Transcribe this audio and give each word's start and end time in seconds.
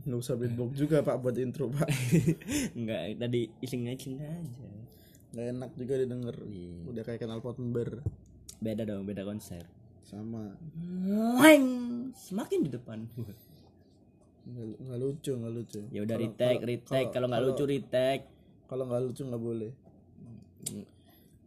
nggak 0.00 0.18
usah 0.18 0.34
beatbox 0.34 0.70
juga 0.74 1.00
pak 1.00 1.16
buat 1.18 1.36
intro 1.36 1.68
pak 1.68 1.88
Enggak, 2.78 3.18
tadi 3.18 3.50
iseng-iseng 3.60 4.16
aja. 4.16 4.32
nggak 5.30 5.46
enak 5.52 5.70
juga 5.74 5.94
didengar 5.96 6.36
udah 6.84 7.02
kayak 7.02 7.20
kenal 7.20 7.38
pot 7.38 7.56
member 7.56 8.00
Beda 8.58 8.84
dong, 8.84 9.04
beda 9.04 9.22
konser. 9.22 9.64
sama 10.02 10.52
Weng, 11.38 11.66
semakin 12.12 12.60
di 12.60 12.70
depan. 12.70 13.08
nggak 14.42 14.68
nggak 14.80 14.98
lucu 14.98 15.32
nggak 15.32 15.52
lucu 15.54 15.80
Ya 15.88 16.00
udah 16.02 16.16
retake, 16.16 16.60
retake. 16.60 17.08
Kalau 17.10 17.26
nggak 17.26 17.42
lucu 17.42 17.64
retake. 17.64 18.24
kalau 18.66 18.84
nggak 18.84 19.02
lucu 19.02 19.22
nggak 19.22 19.40
boleh 19.40 19.70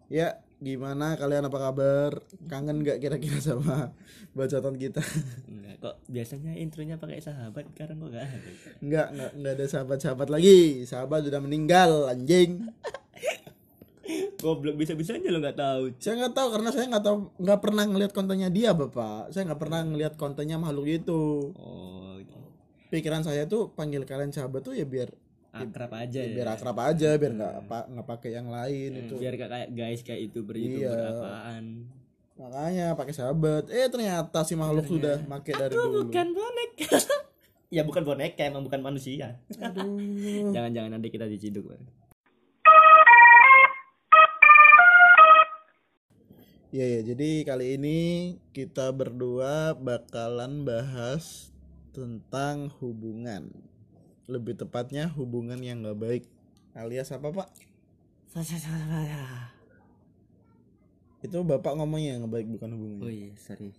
ya 0.08 0.43
gimana 0.64 1.20
kalian 1.20 1.44
apa 1.46 1.60
kabar 1.60 2.12
kangen 2.48 2.80
nggak 2.82 3.04
kira-kira 3.04 3.38
sama 3.44 3.92
bacotan 4.32 4.80
kita 4.80 5.04
Enggak 5.46 5.76
kok 5.84 5.96
biasanya 6.08 6.56
intronya 6.56 6.96
pakai 6.96 7.20
sahabat 7.20 7.68
sekarang 7.76 8.00
kok 8.00 8.16
ada. 8.16 8.32
nggak 8.80 9.08
nggak 9.12 9.32
nggak 9.36 9.54
ada 9.60 9.66
sahabat-sahabat 9.68 10.32
lagi 10.32 10.88
sahabat 10.88 11.28
sudah 11.28 11.44
meninggal 11.44 12.08
anjing 12.08 12.72
Goblok 14.44 14.76
bisa-bisanya 14.76 15.32
lo 15.32 15.40
nggak 15.40 15.56
tahu. 15.56 15.84
saya 15.96 16.16
nggak 16.20 16.36
tahu 16.36 16.48
karena 16.52 16.70
saya 16.72 16.86
nggak 16.92 17.06
tahu 17.08 17.18
nggak 17.40 17.60
pernah 17.64 17.84
ngelihat 17.88 18.12
kontennya 18.12 18.50
dia 18.52 18.72
bapak 18.72 19.32
saya 19.32 19.48
nggak 19.48 19.62
pernah 19.62 19.80
ngelihat 19.84 20.14
kontennya 20.16 20.60
makhluk 20.60 20.88
itu 20.88 21.52
Oh, 21.56 22.20
gitu. 22.20 22.36
pikiran 22.92 23.24
saya 23.24 23.48
tuh 23.48 23.72
panggil 23.72 24.04
kalian 24.04 24.32
sahabat 24.32 24.64
tuh 24.64 24.76
ya 24.76 24.84
biar 24.84 25.12
akrab 25.54 25.94
aja 25.94 26.20
ya. 26.20 26.34
biar 26.34 26.48
akrab 26.52 26.78
aja 26.80 27.10
biar 27.14 27.32
nggak 27.32 27.54
apa 27.62 27.80
nggak 27.88 28.08
pakai 28.10 28.30
yang 28.34 28.50
lain 28.50 28.90
itu 29.00 29.14
Biar 29.16 29.34
kayak 29.36 29.70
guys 29.70 30.02
kayak 30.02 30.22
itu 30.28 30.40
Iya. 30.42 30.90
berapaan. 30.90 31.64
makanya 32.34 32.88
pakai 32.94 33.14
sahabat 33.14 33.70
eh 33.70 33.86
ternyata 33.86 34.42
si 34.42 34.54
makhluk 34.54 34.90
sudah 34.90 35.22
pakai 35.22 35.54
dari 35.54 35.74
dulu 35.74 36.10
Bukan 36.10 36.28
boneka. 36.34 36.98
ya 37.76 37.82
bukan 37.82 38.02
boneka, 38.04 38.42
emang 38.44 38.62
bukan 38.62 38.82
manusia. 38.82 39.38
aduh 39.54 39.86
Jangan-jangan 40.54 40.92
nanti 40.92 41.10
kita 41.10 41.26
diciduk. 41.26 41.70
Bang. 41.70 41.86
Iya 46.70 46.86
ya, 46.90 47.02
jadi 47.06 47.46
kali 47.46 47.78
ini 47.78 48.00
kita 48.50 48.90
berdua 48.90 49.78
bakalan 49.78 50.66
bahas 50.66 51.54
tentang 51.94 52.74
hubungan. 52.82 53.54
Lebih 54.28 54.56
tepatnya 54.56 55.12
hubungan 55.14 55.60
yang 55.60 55.84
gak 55.84 56.00
baik. 56.00 56.24
Alias 56.74 57.12
apa 57.12 57.30
pak? 57.30 57.50
Itu 61.24 61.40
bapak 61.46 61.78
ngomongnya 61.80 62.20
yang 62.20 62.28
baik 62.28 62.50
bukan 62.50 62.70
hubungan. 62.76 63.00
Oh 63.06 63.12
iya, 63.12 63.32
sorry. 63.40 63.72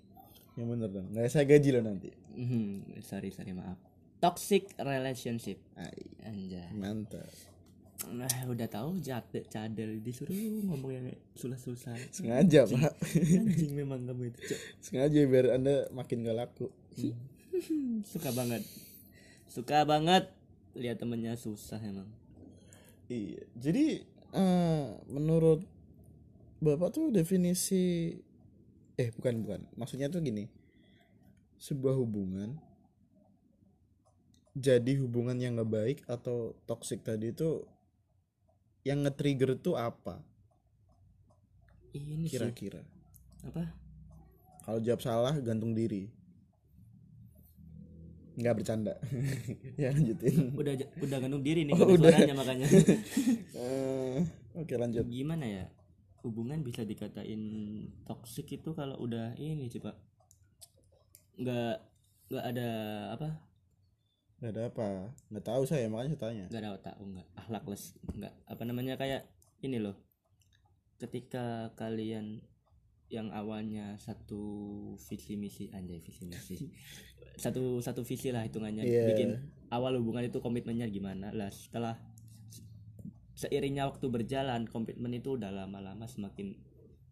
Yang 0.54 0.66
bener 0.70 0.88
dong. 0.94 1.06
Nggak 1.10 1.28
saya 1.28 1.44
gaji 1.44 1.68
loh 1.74 1.82
nanti. 1.82 2.10
Mhm, 2.38 3.02
sorry, 3.02 3.34
sorry, 3.34 3.52
maaf. 3.52 3.76
Toxic 4.22 4.70
relationship. 4.80 5.58
Ay, 5.76 6.06
Anjay. 6.24 6.70
mantap. 6.72 7.26
Nah, 8.14 8.28
udah 8.50 8.68
tahu 8.68 9.00
jadel 9.00 9.44
cadel 9.48 9.90
disuruh 10.00 10.32
ngomong 10.64 10.92
yang 10.92 11.06
susah-susah. 11.36 11.94
Sengaja 12.14 12.64
pak. 12.68 12.92
Anjing 13.16 13.72
memang 13.76 14.06
kamu 14.06 14.30
itu. 14.32 14.40
Cok. 14.54 14.60
Sengaja 14.80 15.18
biar 15.26 15.46
anda 15.56 15.88
makin 15.90 16.24
gak 16.24 16.36
laku. 16.36 16.68
Suka 18.10 18.30
banget. 18.32 18.62
Suka 19.54 19.86
banget 19.86 20.26
lihat 20.74 20.98
temennya 20.98 21.38
susah 21.38 21.78
emang. 21.78 22.10
Iya. 23.06 23.46
Jadi 23.54 24.02
eh, 24.34 24.86
menurut 25.06 25.62
Bapak 26.58 26.90
tuh 26.90 27.14
definisi 27.14 28.18
eh 28.98 29.14
bukan 29.14 29.46
bukan. 29.46 29.60
Maksudnya 29.78 30.10
tuh 30.10 30.18
gini. 30.26 30.50
Sebuah 31.62 31.94
hubungan 31.94 32.58
jadi 34.54 35.02
hubungan 35.02 35.34
yang 35.34 35.58
nggak 35.58 35.70
baik 35.70 35.98
atau 36.06 36.54
toxic 36.62 37.02
tadi 37.02 37.34
itu 37.34 37.66
yang 38.86 39.02
nge-trigger 39.02 39.58
tuh 39.58 39.74
apa 39.74 40.22
Ini 41.90 42.30
kira-kira? 42.30 42.82
apa? 43.42 43.70
Kalau 44.64 44.80
jawab 44.80 45.02
salah 45.02 45.34
gantung 45.42 45.76
diri. 45.76 46.10
Nggak 48.34 48.54
bercanda. 48.58 48.94
ya 49.80 49.90
lanjutin. 49.90 50.50
Udah 50.52 50.74
udah 50.98 51.18
gantung 51.18 51.42
diri 51.42 51.62
nih 51.64 51.72
Oh, 51.72 51.94
udah. 51.94 52.10
suaranya 52.10 52.34
makanya. 52.34 52.66
Eh, 53.54 54.18
Oke 54.54 54.74
lanjut. 54.74 55.06
Gimana 55.06 55.46
ya? 55.46 55.64
Hubungan 56.22 56.60
bisa 56.60 56.82
dikatain 56.82 57.40
toxic 58.02 58.48
itu 58.50 58.72
kalau 58.72 58.96
udah 58.98 59.36
ini 59.36 59.68
sih, 59.68 59.78
Pak. 59.78 59.94
Nggak 61.36 61.76
nggak 62.28 62.44
ada 62.44 62.68
apa? 63.12 63.28
Nggak 64.38 64.50
ada 64.50 64.62
apa? 64.66 64.86
Nggak 65.30 65.44
tahu 65.44 65.62
saya 65.64 65.86
makanya 65.86 66.10
saya 66.10 66.22
tanya. 66.22 66.44
nggak 66.50 66.60
ada 66.60 66.70
otak 66.74 66.94
nggak 66.96 67.26
akhlakless 67.36 67.84
nggak 68.10 68.32
apa 68.44 68.62
namanya 68.62 68.94
kayak 68.94 69.22
ini 69.60 69.78
loh 69.78 69.96
ketika 70.96 71.70
kalian 71.74 72.40
yang 73.12 73.30
awalnya 73.30 73.94
satu 74.00 74.42
visi 74.96 75.36
misi 75.36 75.70
anjay 75.70 76.00
visi 76.00 76.24
misi. 76.24 76.56
Satu 77.34 77.82
satu 77.82 78.06
visi 78.06 78.30
lah 78.30 78.46
hitungannya. 78.46 78.86
Iya. 78.86 79.04
bikin 79.12 79.30
awal 79.74 79.98
hubungan 79.98 80.24
itu 80.26 80.38
komitmennya 80.38 80.86
gimana 80.88 81.34
lah. 81.34 81.50
Setelah 81.50 81.98
seiringnya 83.34 83.90
waktu 83.90 84.06
berjalan 84.08 84.70
komitmen 84.70 85.10
itu 85.18 85.34
udah 85.34 85.50
lama-lama 85.50 86.06
semakin 86.06 86.54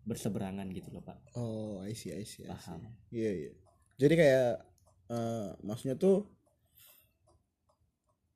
berseberangan 0.02 0.66
gitu 0.74 0.90
loh 0.94 1.02
pak. 1.02 1.18
Oh, 1.38 1.82
I 1.82 1.94
see, 1.94 2.14
I 2.14 2.26
see, 2.26 2.46
paham. 2.46 2.86
Iya, 3.10 3.30
iya. 3.30 3.52
Jadi 3.98 4.14
kayak 4.18 4.54
eh 5.12 5.48
maksudnya 5.62 5.94
tuh 5.98 6.26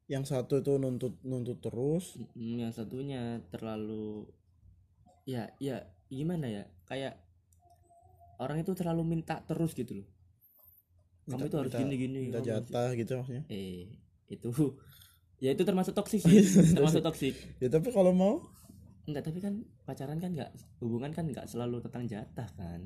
yang 0.06 0.22
satu 0.22 0.62
itu 0.62 0.78
nuntut 0.78 1.18
nuntut 1.26 1.58
terus, 1.58 2.14
yang 2.38 2.70
satunya 2.70 3.42
terlalu 3.50 4.30
ya 5.26 5.50
ya 5.58 5.82
gimana 6.06 6.46
ya? 6.46 6.64
Kayak 6.86 7.25
orang 8.38 8.60
itu 8.60 8.72
terlalu 8.72 9.02
minta 9.06 9.40
terus 9.42 9.72
gitu 9.72 10.02
loh. 10.02 10.08
Kamu 11.26 11.42
Minta- 11.42 11.46
itu 11.46 11.56
harus 11.58 11.72
minta- 11.72 11.82
gini 11.82 11.94
gini 11.96 12.18
minta 12.30 12.38
harus- 12.38 12.48
jatah 12.48 12.88
gitu 12.94 13.10
maksudnya. 13.18 13.44
eh 13.48 13.86
itu. 14.28 14.50
Ya 15.36 15.52
itu 15.52 15.68
termasuk 15.68 15.92
toksik 15.92 16.24
sih. 16.24 16.40
Termasuk 16.80 17.04
toksik. 17.04 17.36
Ya 17.60 17.68
tapi 17.68 17.92
kalau 17.92 18.16
mau? 18.16 18.40
Enggak 19.04 19.28
tapi 19.28 19.44
kan 19.44 19.68
pacaran 19.84 20.16
kan 20.16 20.32
enggak 20.32 20.48
hubungan 20.80 21.12
kan 21.12 21.28
enggak 21.28 21.44
selalu 21.44 21.84
tentang 21.84 22.08
jatah 22.08 22.48
kan. 22.56 22.80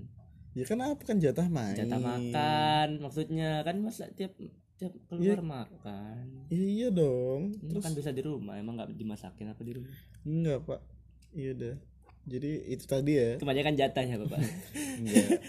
Ya 0.58 0.66
kan 0.66 0.82
apa 0.82 0.98
kan 0.98 1.22
jatah 1.22 1.46
main. 1.46 1.78
jatah 1.78 2.02
makan 2.02 2.88
maksudnya 2.98 3.62
kan 3.62 3.78
masa 3.78 4.10
tiap 4.10 4.34
tiap 4.74 4.90
keluar 5.06 5.46
makan. 5.46 6.50
Iya 6.50 6.90
dong. 6.90 7.54
Terus? 7.62 7.86
kan 7.86 7.94
bisa 7.94 8.10
di 8.10 8.18
rumah 8.18 8.58
emang 8.58 8.82
nggak 8.82 8.98
dimasakin 8.98 9.54
apa 9.54 9.62
di 9.62 9.72
rumah? 9.78 9.94
Enggak, 10.26 10.58
Pak. 10.66 10.80
Iya 11.30 11.50
udah. 11.54 11.74
Jadi 12.22 12.50
itu 12.68 12.84
tadi 12.84 13.12
ya. 13.12 13.30
kebanyakan 13.36 13.74
jatahnya 13.74 14.16
bapak 14.18 14.38
Enggak. 14.96 15.40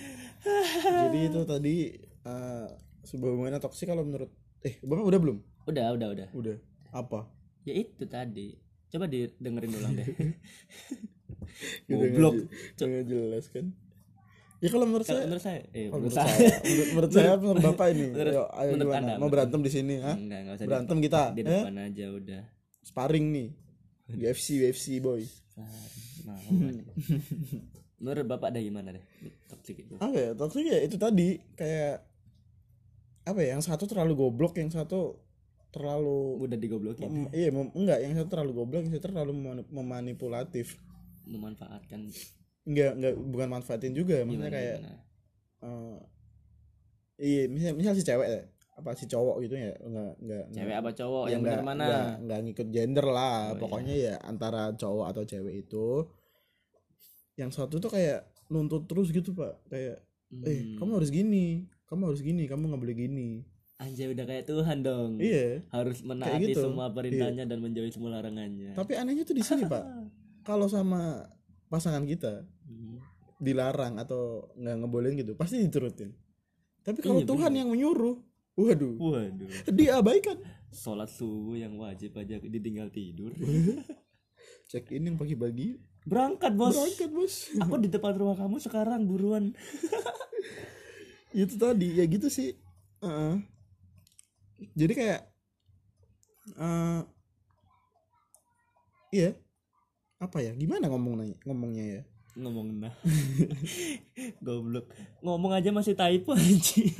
Jadi 1.03 1.19
itu 1.23 1.39
tadi 1.43 1.75
eh 2.21 2.67
sebuah 3.03 3.31
hubungan 3.31 3.57
toksik 3.57 3.85
kalau 3.85 4.01
menurut 4.01 4.29
eh 4.61 4.77
Bapak 4.79 5.03
udah 5.03 5.19
belum? 5.19 5.37
udah 5.63 5.85
udah 5.91 6.07
udah 6.11 6.27
Udah. 6.31 6.57
Apa? 6.91 7.29
ya 7.61 7.73
itu 7.75 8.03
tadi 8.03 8.57
coba 8.87 9.05
didengerin 9.05 9.71
ulang 9.71 9.93
deh 9.93 10.07
Goblok. 11.87 12.33
nggak 12.73 12.81
nggak 12.81 13.05
jelas 13.05 13.45
kan? 13.47 13.65
Ya 14.57 14.69
kalau 14.69 14.85
menurut 14.85 15.03
kalau 15.03 15.17
saya 15.17 15.27
menurut 15.27 15.43
saya 15.43 15.59
eh 15.71 15.87
Oh, 15.87 15.97
menurut 15.97 16.13
saya 16.13 16.29
menurut, 16.29 16.87
menurut 16.87 17.11
saya, 17.11 17.31
menurut 17.35 17.61
bapak 17.63 17.87
ini. 17.91 18.07
Menurut- 18.07 18.29
Ayo, 18.31 18.43
ayo 18.51 18.69
menurut 18.71 18.89
gimana? 18.91 19.05
Anda, 19.07 19.13
Mau 19.17 19.29
berantem 19.29 19.59
di 19.59 19.71
sini, 19.71 19.95
ha? 19.99 20.13
enggak 20.13 20.39
enggak 20.39 20.55
usah 20.55 20.65
Berantem 20.65 20.97
di, 20.97 21.03
kita, 21.03 21.21
di 21.29 21.41
eh? 21.41 21.45
depan 21.47 21.75
aja 21.79 22.05
udah 22.11 22.41
Sparring 22.81 23.27
nih. 23.29 23.49
UFC, 24.11 24.47
UFC 24.59 24.85
boy. 24.97 25.21
Mau 25.55 26.37
menurut 28.01 28.25
bapak 28.25 28.49
ada 28.49 28.59
gimana 28.59 28.95
deh 28.95 29.03
toxic 29.45 29.85
itu 29.85 29.93
Apa 29.97 30.15
ya? 30.15 30.31
Toxic 30.33 30.65
ya 30.65 30.79
itu 30.81 30.97
tadi 30.97 31.37
kayak 31.53 32.01
apa 33.21 33.39
ya? 33.39 33.53
Yang 33.53 33.69
satu 33.69 33.85
terlalu 33.85 34.17
goblok, 34.17 34.57
yang 34.57 34.73
satu 34.73 35.21
terlalu 35.71 36.41
udah 36.41 36.57
digoblokin 36.59 37.07
mem- 37.07 37.31
iya 37.31 37.47
mem- 37.47 37.71
enggak, 37.71 37.99
yang 38.03 38.17
satu 38.17 38.27
terlalu 38.27 38.51
goblok, 38.57 38.81
yang 38.83 38.93
satu 38.97 39.07
terlalu 39.07 39.31
memani- 39.37 39.69
memanipulatif. 39.69 40.75
memanfaatkan 41.23 42.11
Enggak, 42.65 42.91
enggak 42.97 43.13
bukan 43.15 43.47
manfaatin 43.47 43.93
juga, 43.93 44.25
maksudnya 44.25 44.49
gimana, 44.49 44.57
kayak 44.57 44.77
gimana? 44.81 44.97
eh, 45.61 45.97
iya, 47.21 47.43
misal, 47.47 47.71
misal 47.77 47.93
si 47.95 48.03
cewek 48.03 48.27
ya, 48.27 48.41
apa 48.71 48.93
si 48.93 49.05
cowok 49.05 49.35
gitu 49.41 49.55
ya, 49.55 49.75
enggak 49.77 50.11
enggak 50.17 50.43
cewek 50.49 50.75
apa 50.75 50.89
cowok 50.91 51.23
ya 51.23 51.31
yang 51.31 51.41
benar 51.41 51.61
mana? 51.61 51.83
nggak 51.83 52.07
nggak 52.21 52.39
ngikut 52.41 52.67
gender 52.69 53.05
lah. 53.05 53.51
Oh, 53.51 53.59
pokoknya 53.59 53.93
ya 53.93 54.15
antara 54.21 54.71
cowok 54.73 55.05
atau 55.07 55.23
cewek 55.23 55.55
itu 55.59 55.87
yang 57.35 57.49
satu 57.49 57.77
tuh 57.77 57.89
kayak 57.89 58.23
nuntut 58.47 58.85
terus 58.85 59.09
gitu 59.09 59.31
pak. 59.31 59.59
Kayak 59.67 60.03
eh 60.41 60.59
Hmm. 60.63 60.77
kamu 60.77 60.91
harus 60.95 61.09
gini 61.09 61.67
kamu 61.85 62.01
harus 62.07 62.21
gini 62.21 62.43
kamu 62.45 62.63
nggak 62.65 62.81
boleh 62.81 62.95
gini. 62.97 63.29
Anjay 63.75 64.07
udah 64.07 64.23
kayak 64.23 64.45
Tuhan 64.45 64.77
dong. 64.79 65.17
Iya. 65.17 65.65
Harus 65.67 65.99
menaati 66.01 66.47
gitu. 66.47 66.61
semua 66.63 66.87
perintahnya 66.89 67.43
dan 67.43 67.59
menjauhi 67.59 67.89
semua 67.89 68.13
larangannya. 68.13 68.71
Tapi 68.71 68.93
anehnya 68.93 69.23
tuh 69.23 69.33
di 69.33 69.41
sini 69.41 69.65
pak. 69.65 69.83
Kalau 70.47 70.65
sama 70.65 71.27
pasangan 71.67 72.03
kita 72.03 72.45
Hmm. 72.63 72.97
dilarang 73.37 73.97
atau 73.97 74.47
nggak 74.53 74.75
ngebolehin 74.79 75.17
gitu 75.17 75.33
pasti 75.33 75.59
diturutin. 75.59 76.13
Tapi 76.81 76.97
kalau 76.99 77.21
Iya, 77.21 77.27
Tuhan 77.27 77.45
bener. 77.47 77.59
yang 77.59 77.69
menyuruh 77.69 78.15
waduh. 78.59 78.95
Waduh. 78.99 79.49
Diabaikan. 79.71 80.37
Sholat 80.71 81.11
subuh 81.11 81.59
yang 81.59 81.75
wajib 81.75 82.15
aja 82.15 82.39
ditinggal 82.39 82.91
tidur. 82.91 83.35
Check 84.71 84.87
in 84.95 85.11
yang 85.11 85.17
pagi-pagi. 85.19 85.79
Berangkat 86.07 86.55
bos. 86.55 86.73
Berangkat 86.73 87.09
bos. 87.11 87.33
Aku 87.59 87.75
di 87.77 87.91
depan 87.91 88.15
rumah 88.15 88.39
kamu 88.39 88.57
sekarang 88.63 89.05
buruan. 89.05 89.51
Itu 91.35 91.55
tadi 91.59 91.99
ya 91.99 92.05
gitu 92.07 92.27
sih. 92.27 92.55
Heeh. 93.01 93.35
jadi 94.77 94.93
kayak 94.93 95.21
eh 96.55 97.01
iya. 99.11 99.29
Apa 100.21 100.37
ya? 100.39 100.53
Gimana 100.53 100.85
ngomong 100.87 101.33
ngomongnya 101.43 101.85
ya? 101.99 102.01
Ngomong 102.37 102.67
nah. 102.77 102.93
Goblok. 104.45 104.87
Ngomong 105.19 105.51
aja 105.57 105.73
masih 105.73 105.97
typo 105.97 106.31
anjing 106.31 106.93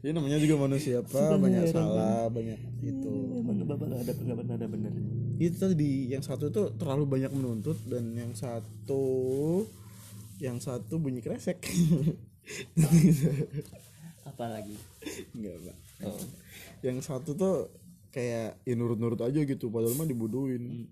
ya 0.00 0.10
namanya 0.16 0.40
juga 0.40 0.56
manusia 0.56 1.04
apa? 1.04 1.36
Banyak 1.36 1.64
salah 1.68 2.26
banyak 2.32 2.58
itu 2.80 3.12
emang 3.44 3.68
bapak 3.68 3.86
gak 3.92 4.00
ada 4.08 4.12
gak 4.16 4.36
pernah 4.40 4.54
ada 4.56 4.66
bener. 4.68 4.92
Itu 5.40 5.56
tadi 5.60 6.12
yang 6.12 6.24
satu 6.24 6.48
tuh 6.48 6.72
terlalu 6.76 7.04
banyak 7.08 7.32
menuntut 7.32 7.76
dan 7.88 8.12
yang 8.16 8.32
satu 8.32 9.04
yang 10.40 10.56
satu 10.56 10.96
bunyi 10.96 11.20
kresek. 11.20 11.60
Apa 14.30 14.44
lagi? 14.48 14.76
Enggak 15.36 15.56
pak 15.68 15.76
oh. 16.08 16.20
yang 16.80 16.98
satu 17.04 17.36
tuh 17.36 17.68
kayak 18.10 18.58
ya 18.66 18.74
nurut-nurut 18.74 19.20
aja 19.20 19.44
gitu 19.44 19.68
padahal 19.68 19.96
mah 20.00 20.08
dibodohin. 20.08 20.88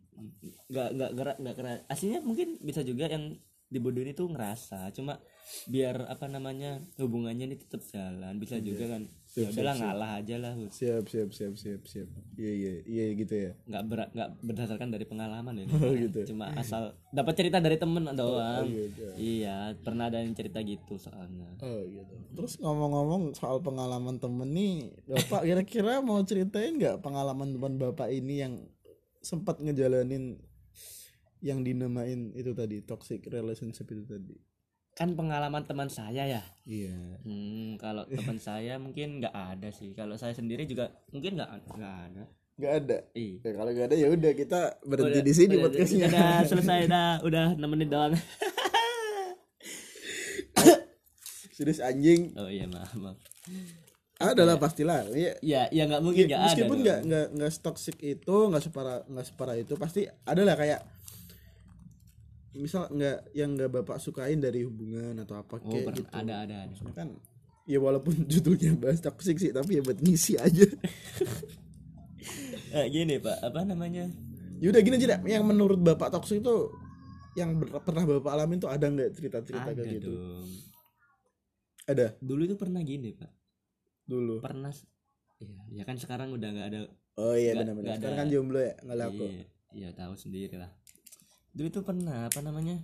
Nggak 0.68 0.88
nggak 0.94 1.10
gerak 1.16 1.36
nggak 1.40 1.56
keras 1.56 1.78
aslinya 1.88 2.20
mungkin 2.20 2.60
bisa 2.60 2.84
juga 2.84 3.08
yang 3.08 3.40
dibodohin 3.68 4.12
itu 4.12 4.24
ngerasa 4.24 4.92
cuma 4.96 5.20
biar 5.66 6.04
apa 6.08 6.28
namanya 6.28 6.80
hubungannya 7.00 7.48
ini 7.48 7.56
tetap 7.56 7.80
jalan 7.88 8.36
bisa 8.36 8.60
juga 8.60 8.84
kan 8.96 9.02
ya 9.32 9.48
udahlah 9.48 9.74
ngalah 9.76 10.10
aja 10.20 10.36
lah 10.40 10.52
Hud. 10.56 10.72
siap 10.72 11.04
siap 11.08 11.30
siap 11.30 11.54
siap 11.56 11.82
siap 11.84 12.08
iya 12.36 12.52
iya 12.52 12.72
iya 12.84 13.04
gitu 13.12 13.34
ya 13.36 13.50
nggak 13.68 13.84
berat 13.86 14.08
nggak 14.12 14.30
berdasarkan 14.44 14.88
dari 14.88 15.04
pengalaman 15.04 15.54
ya 15.62 15.66
Oh, 15.78 15.94
gitu. 15.94 16.20
cuma 16.32 16.50
asal 16.56 16.96
dapat 17.12 17.34
cerita 17.36 17.60
dari 17.60 17.76
temen 17.76 18.08
doang 18.12 18.66
gitu. 18.66 19.04
iya 19.16 19.72
pernah 19.78 20.08
ada 20.08 20.20
yang 20.20 20.32
cerita 20.32 20.60
gitu 20.60 20.96
soalnya 20.96 21.48
Oh 21.58 21.80
gitu. 21.84 22.14
Terus 22.38 22.54
ngomong-ngomong 22.62 23.34
soal 23.34 23.58
pengalaman 23.58 24.22
temen 24.22 24.46
nih, 24.54 24.94
bapak 25.10 25.42
kira-kira 25.42 25.98
mau 25.98 26.22
ceritain 26.22 26.78
nggak 26.78 27.02
pengalaman 27.02 27.50
teman 27.50 27.74
bapak 27.76 28.14
ini 28.14 28.46
yang 28.46 28.54
sempat 29.18 29.58
ngejalanin 29.58 30.38
yang 31.42 31.62
dinamain 31.66 32.30
itu 32.34 32.54
tadi 32.54 32.78
toxic 32.82 33.26
relationship 33.26 33.90
itu 33.90 34.06
tadi? 34.06 34.36
Kan 34.98 35.14
pengalaman 35.14 35.62
teman 35.62 35.86
saya 35.86 36.26
ya 36.26 36.42
Iya. 36.64 37.22
hmm, 37.22 37.78
kalau 37.78 38.02
teman 38.04 38.34
saya 38.42 38.74
mungkin 38.76 39.18
nggak 39.18 39.30
ada 39.30 39.70
sih 39.70 39.94
kalau 39.94 40.14
saya 40.14 40.32
sendiri 40.32 40.64
juga 40.64 40.90
mungkin 41.08 41.38
nggak 41.38 41.50
nggak 41.70 41.94
ada 42.04 42.24
Nggak 42.58 42.74
ada. 42.76 42.98
Ih. 43.14 43.38
Ya 43.38 43.54
kalau 43.54 43.70
nggak 43.70 43.86
ada 43.86 43.94
ya 43.94 44.10
udah 44.10 44.32
kita 44.34 44.60
berhenti 44.82 45.14
Udah- 45.14 45.22
di 45.22 45.32
sini 45.32 45.54
udah- 45.54 45.62
podcastnya. 45.64 46.06
udah 46.08 46.30
selesai 46.50 46.80
dah 46.84 47.12
udah 47.22 47.46
6 47.54 47.62
menit 47.64 47.86
doang 47.88 48.18
Serius 51.52 51.78
anjing. 51.78 52.34
oh 52.34 52.46
iya 52.46 52.66
maaf 52.66 52.94
maaf 52.94 53.18
Ada 54.18 54.42
lah 54.42 54.58
pastilah. 54.58 55.06
Iya. 55.08 55.38
ya 55.38 55.62
ya 55.70 55.86
nggak 55.86 56.02
mungkin 56.02 56.26
nggak 56.26 56.40
ada 56.40 56.50
Meskipun 56.50 56.76
nggak 56.82 56.98
nggak 57.06 57.26
nggak 57.32 57.50
toxic 57.60 57.96
itu 58.00 58.36
nggak 58.44 58.62
separah 58.64 59.06
nggak 59.06 59.22
separah 59.24 59.54
itu 59.54 59.74
pasti 59.74 60.00
ada 60.24 60.42
lah 60.42 60.54
kayak 60.54 60.82
misal 62.58 62.90
nggak 62.90 63.32
yang 63.32 63.54
nggak 63.54 63.70
bapak 63.70 64.02
sukain 64.02 64.42
dari 64.42 64.66
hubungan 64.66 65.14
atau 65.22 65.38
apa 65.38 65.62
oh 65.62 65.70
kayak 65.70 65.94
gitu. 65.94 66.10
ada 66.10 66.44
ada 66.44 66.54
ada. 66.66 66.72
Maksudnya 66.74 66.94
kan 66.94 67.08
ya 67.64 67.78
walaupun 67.78 68.14
judulnya 68.32 68.74
bahas 68.74 68.98
toxic 68.98 69.38
sih 69.38 69.54
tapi 69.54 69.78
ya 69.78 69.82
buat 69.82 69.98
ngisi 70.02 70.34
aja. 70.36 70.66
Eh, 72.68 72.84
gini 72.92 73.16
pak. 73.16 73.40
Apa 73.40 73.64
namanya? 73.64 74.04
Yaudah 74.60 74.84
gini 74.84 75.00
aja 75.00 75.16
yang 75.24 75.48
menurut 75.48 75.80
bapak 75.80 76.12
toxic 76.12 76.44
itu 76.44 76.68
yang 77.32 77.56
ber- 77.56 77.80
pernah 77.80 78.04
bapak 78.04 78.28
alamin 78.28 78.60
tuh 78.60 78.68
ada 78.68 78.92
nggak 78.92 79.16
cerita-cerita 79.16 79.72
ada 79.72 79.80
kayak 79.80 80.04
gitu? 80.04 80.12
dong. 80.12 80.48
Ada? 81.88 82.06
Dulu 82.20 82.42
itu 82.44 82.60
pernah 82.60 82.84
gini 82.84 83.16
pak. 83.16 83.32
Dulu? 84.04 84.44
Pernah 84.44 84.68
Iya, 85.38 85.62
ya 85.70 85.82
kan 85.86 85.94
sekarang 85.94 86.34
udah 86.34 86.48
nggak 86.50 86.66
ada 86.74 86.80
oh 87.14 87.34
iya 87.38 87.54
benar-benar. 87.54 87.94
sekarang 87.94 88.16
ada. 88.18 88.22
kan 88.26 88.28
jomblo 88.34 88.58
ya 88.58 88.74
nggak 88.82 88.98
laku 88.98 89.26
Iya, 89.30 89.44
iya 89.70 89.88
tahu 89.94 90.14
sendiri 90.18 90.58
lah. 90.58 90.70
Dulu 91.58 91.66
itu 91.66 91.82
pernah 91.82 92.30
apa 92.30 92.38
namanya? 92.38 92.78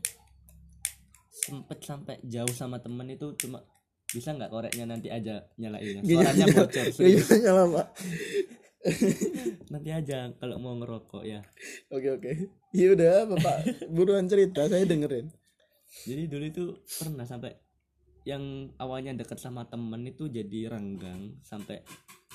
Sempet 1.30 1.78
sampai 1.80 2.18
jauh 2.24 2.50
sama 2.50 2.78
temen 2.78 3.06
itu 3.06 3.30
cuma 3.38 3.62
bisa 4.06 4.30
nggak 4.30 4.50
koreknya 4.50 4.84
nanti 4.84 5.08
aja 5.08 5.46
nyalainnya. 5.54 6.02
Nggak 6.02 6.10
Suaranya 6.10 6.44
nyala- 6.44 6.58
bocor. 6.60 6.86
serius. 6.90 7.28
nyala 7.38 7.62
pak 7.70 7.86
nanti 9.72 9.90
aja 9.90 10.28
kalau 10.36 10.60
mau 10.60 10.76
ngerokok 10.76 11.24
ya. 11.24 11.40
oke 11.88 12.20
oke 12.20 12.30
ya 12.70 12.92
udah 12.92 13.24
bapak 13.26 13.56
buruan 13.88 14.28
cerita 14.28 14.68
saya 14.68 14.84
dengerin 14.84 15.32
Jadi 16.04 16.28
dulu 16.28 16.44
itu 16.44 16.64
pernah 17.00 17.24
sampai 17.24 17.56
yang 18.24 18.44
awalnya 18.76 19.16
deket 19.16 19.40
sama 19.40 19.64
temen 19.64 20.04
itu 20.04 20.28
jadi 20.28 20.68
renggang 20.68 21.40
sampai 21.40 21.80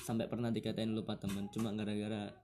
sampai 0.00 0.26
pernah 0.26 0.50
dikatain 0.50 0.90
lupa 0.90 1.14
temen 1.18 1.46
cuma 1.50 1.70
gara-gara 1.70 2.34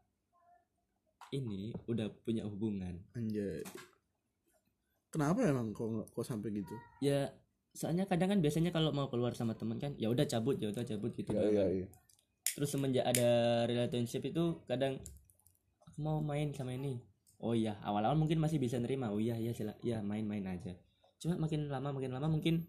ini 1.35 1.75
udah 1.87 2.07
punya 2.23 2.47
hubungan. 2.47 3.03
Anjay. 3.15 3.63
Kenapa 5.11 5.43
emang 5.49 5.73
kok 5.73 6.13
kok 6.13 6.27
sampai 6.27 6.53
gitu? 6.53 6.75
Ya 7.01 7.33
soalnya 7.77 8.09
kadang 8.09 8.33
kan 8.33 8.41
biasanya 8.41 8.73
kalau 8.73 8.93
mau 8.93 9.09
keluar 9.13 9.37
sama 9.37 9.53
teman 9.53 9.77
kan 9.77 9.93
ya 10.01 10.09
udah 10.09 10.25
cabut 10.25 10.57
ya 10.57 10.73
udah 10.73 10.81
cabut 10.81 11.13
gitu 11.13 11.29
Iya, 11.37 11.45
iya, 11.45 11.53
kan. 11.53 11.69
iya. 11.77 11.87
terus 12.57 12.73
semenjak 12.73 13.05
ada 13.05 13.29
relationship 13.69 14.25
itu 14.25 14.65
kadang 14.65 14.97
aku 15.85 15.99
mau 16.01 16.25
main 16.25 16.57
sama 16.57 16.73
ini. 16.73 16.97
Oh 17.37 17.53
iya 17.53 17.77
awal-awal 17.85 18.17
mungkin 18.17 18.41
masih 18.41 18.57
bisa 18.57 18.81
nerima. 18.81 19.13
Oh 19.13 19.21
iya 19.21 19.37
iya 19.37 19.53
sila 19.53 19.77
ya 19.85 20.01
main-main 20.01 20.45
aja. 20.49 20.73
Cuma 21.21 21.37
makin 21.37 21.69
lama 21.69 21.93
makin 21.93 22.17
lama 22.17 22.33
mungkin 22.33 22.65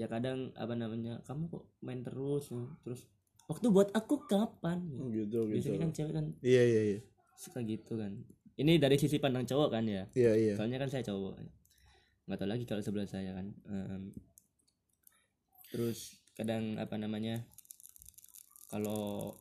ya 0.00 0.08
kadang 0.08 0.52
apa 0.56 0.72
namanya 0.72 1.20
kamu 1.28 1.52
kok 1.52 1.64
main 1.84 2.00
terus 2.00 2.48
terus 2.80 3.04
waktu 3.44 3.68
buat 3.68 3.92
aku 3.92 4.24
kapan? 4.24 4.88
Oh, 4.96 5.12
gitu 5.12 5.52
gitu. 5.52 5.68
Biasanya 5.68 5.80
kan 5.84 5.90
cewek 5.92 6.12
kan 6.16 6.26
iya 6.40 6.62
iya 6.64 6.82
iya 6.96 6.98
suka 7.36 7.60
gitu 7.60 7.96
kan. 7.96 8.12
Ini 8.54 8.76
dari 8.76 8.96
sisi 8.96 9.16
pandang 9.16 9.44
cowok 9.44 9.68
kan 9.70 9.84
ya? 9.84 10.08
Iya 10.10 10.32
iya. 10.34 10.54
Soalnya 10.54 10.78
kan 10.78 10.88
saya 10.88 11.04
cowok. 11.04 11.36
Nggak 12.24 12.38
tahu 12.38 12.48
lagi 12.48 12.64
kalau 12.64 12.80
sebelah 12.80 13.04
saya 13.04 13.30
kan. 13.32 13.46
Em, 13.66 14.02
terus 15.68 16.16
kadang 16.32 16.76
apa 16.76 16.96
namanya 16.96 17.44
kalau 18.66 19.32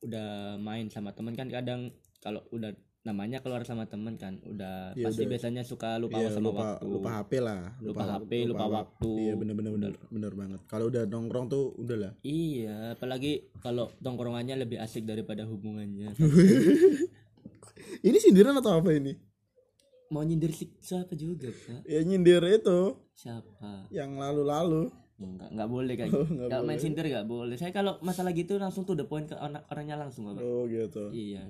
udah 0.00 0.56
main 0.56 0.88
sama 0.88 1.10
temen 1.10 1.34
kan 1.34 1.46
kadang 1.46 1.92
kalau 2.18 2.40
udah 2.50 2.72
namanya 3.00 3.40
keluar 3.40 3.64
sama 3.64 3.84
temen 3.86 4.12
kan 4.14 4.36
udah 4.44 4.92
Iya, 4.92 5.08
pasti 5.08 5.24
udah. 5.24 5.30
biasanya 5.30 5.62
suka 5.62 5.96
lupa 5.96 6.20
Iya, 6.20 6.28
sama 6.30 6.44
lupa 6.46 6.60
waktu. 6.76 6.84
lupa 6.86 7.10
HP 7.14 7.30
lah 7.40 7.60
Lupa 7.80 8.02
HP, 8.06 8.30
lupa 8.44 8.66
waktu. 8.68 9.10
iya 9.18 9.32
bener 9.34 9.54
bener. 9.54 9.72
bener 9.72 9.92
bener 10.06 10.32
banget. 10.34 10.60
Kalau 10.66 10.86
udah 10.86 11.04
nongkrong 11.06 11.46
tuh 11.48 11.72
udah 11.76 11.96
lah. 11.98 12.12
Iya 12.20 12.92
apalagi 12.92 13.32
kalau 13.58 13.88
tongkrongannya 13.98 14.52
lebih 14.54 14.76
asik 14.78 15.04
daripada 15.04 15.42
hubungannya 15.42 16.12
ini 18.02 18.18
sindiran 18.18 18.54
atau 18.54 18.72
apa 18.74 18.90
ini 18.90 19.12
mau 20.08 20.20
nyindir 20.20 20.50
si- 20.50 20.74
siapa 20.78 21.14
juga 21.14 21.48
pak 21.48 21.84
ya 21.84 22.00
nyindir 22.00 22.42
itu 22.44 22.98
siapa 23.12 23.86
yang 23.88 24.14
lalu-lalu 24.14 24.90
Enggak, 25.16 25.52
enggak 25.52 25.68
boleh 25.68 25.94
kayak 25.94 26.10
Oh, 26.10 26.24
gitu. 26.24 26.32
nggak 26.32 26.48
Kalau 26.48 26.64
main 26.64 26.72
boleh. 26.72 26.80
sindir 26.82 27.04
enggak 27.04 27.26
boleh. 27.28 27.54
Saya 27.54 27.70
kalau 27.70 27.92
masalah 28.00 28.32
gitu 28.32 28.56
langsung 28.56 28.82
tuh 28.82 28.96
the 28.96 29.04
point 29.04 29.28
ke 29.28 29.36
orang- 29.36 29.68
orangnya 29.68 30.00
langsung 30.00 30.24
Bapak. 30.24 30.40
oh 30.40 30.64
gitu 30.64 31.12
Iya. 31.12 31.44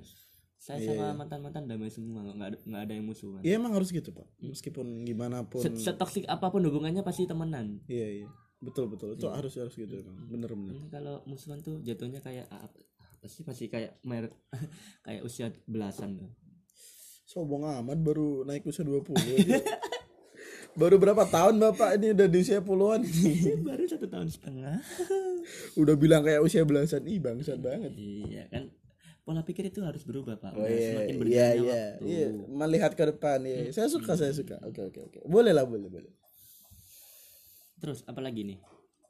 Saya 0.57 0.75
Iya, 0.77 0.87
sama 0.91 1.05
iya. 1.05 1.15
mantan-mantan 1.15 1.63
damai 1.65 1.87
semua, 1.87 2.19
enggak 2.27 2.51
ada 2.51 2.57
enggak 2.61 2.81
ada 2.83 2.93
yang 2.93 3.05
musuhan. 3.07 3.39
Iya 3.39 3.55
emang 3.55 3.71
harus 3.71 3.89
gitu 3.89 4.11
pak 4.11 4.27
meskipun 4.37 4.85
gimana 5.01 5.41
pun 5.41 5.63
Se- 5.63 5.71
Setoksik 5.73 6.27
apa 6.27 6.51
pun 6.51 6.59
hubungannya 6.61 6.99
pasti 6.99 7.23
temenan. 7.23 7.79
iya 7.87 8.07
iya 8.13 8.27
betul 8.59 8.85
betul 8.85 9.15
itu 9.15 9.23
harus 9.25 9.55
harus 9.55 9.71
gitu 9.71 9.89
emang 9.95 10.19
bener 10.27 10.51
bener 10.51 10.75
Ini 10.75 10.91
kalau 10.91 11.23
musuhan 11.23 11.57
tuh 11.57 11.79
jatuhnya 11.79 12.19
kayak 12.19 12.45
apa, 12.45 12.75
apa 12.99 13.25
sih 13.25 13.41
pasti 13.41 13.65
kayak 13.65 14.03
mer 14.03 14.35
kayak 15.01 15.23
usia 15.23 15.47
belasan 15.63 16.19
tuh. 16.19 16.27
Sombong 17.31 17.63
amat 17.63 17.95
baru 18.03 18.43
naik 18.43 18.67
usia 18.67 18.83
20 18.83 19.07
aja. 19.15 19.63
baru 20.79 20.99
berapa 20.99 21.23
tahun 21.27 21.63
bapak 21.63 21.99
ini 21.99 22.11
udah 22.15 22.27
di 22.27 22.37
usia 22.43 22.59
puluhan 22.59 23.03
Baru 23.63 23.83
satu 23.87 24.07
tahun 24.11 24.27
setengah. 24.27 24.83
udah 25.81 25.95
bilang 25.95 26.27
kayak 26.27 26.43
usia 26.43 26.67
belasan 26.67 27.07
ih 27.07 27.23
bangsat 27.23 27.59
banget 27.59 27.91
iya 27.95 28.51
kan 28.51 28.67
pola 29.21 29.45
pikir 29.45 29.69
itu 29.69 29.85
harus 29.85 30.01
berubah 30.01 30.33
pak. 30.41 30.57
Oh 30.57 30.65
iya, 30.65 30.97
semakin 30.97 31.13
iya, 31.13 31.19
berjalannya 31.21 31.61
iya, 31.61 31.83
waktu. 31.93 32.05
iya, 32.09 32.27
melihat 32.49 32.91
ke 32.97 33.03
depan 33.15 33.39
ya. 33.45 33.69
Saya 33.69 33.87
suka, 33.87 34.17
saya 34.17 34.33
suka. 34.33 34.57
Oke, 34.65 34.81
oke, 34.81 34.99
oke. 35.07 35.19
Boleh 35.29 35.53
lah, 35.53 35.61
boleh, 35.61 35.87
boleh. 35.87 36.09
Terus 37.77 38.01
apa 38.09 38.17
lagi 38.17 38.41
nih? 38.41 38.57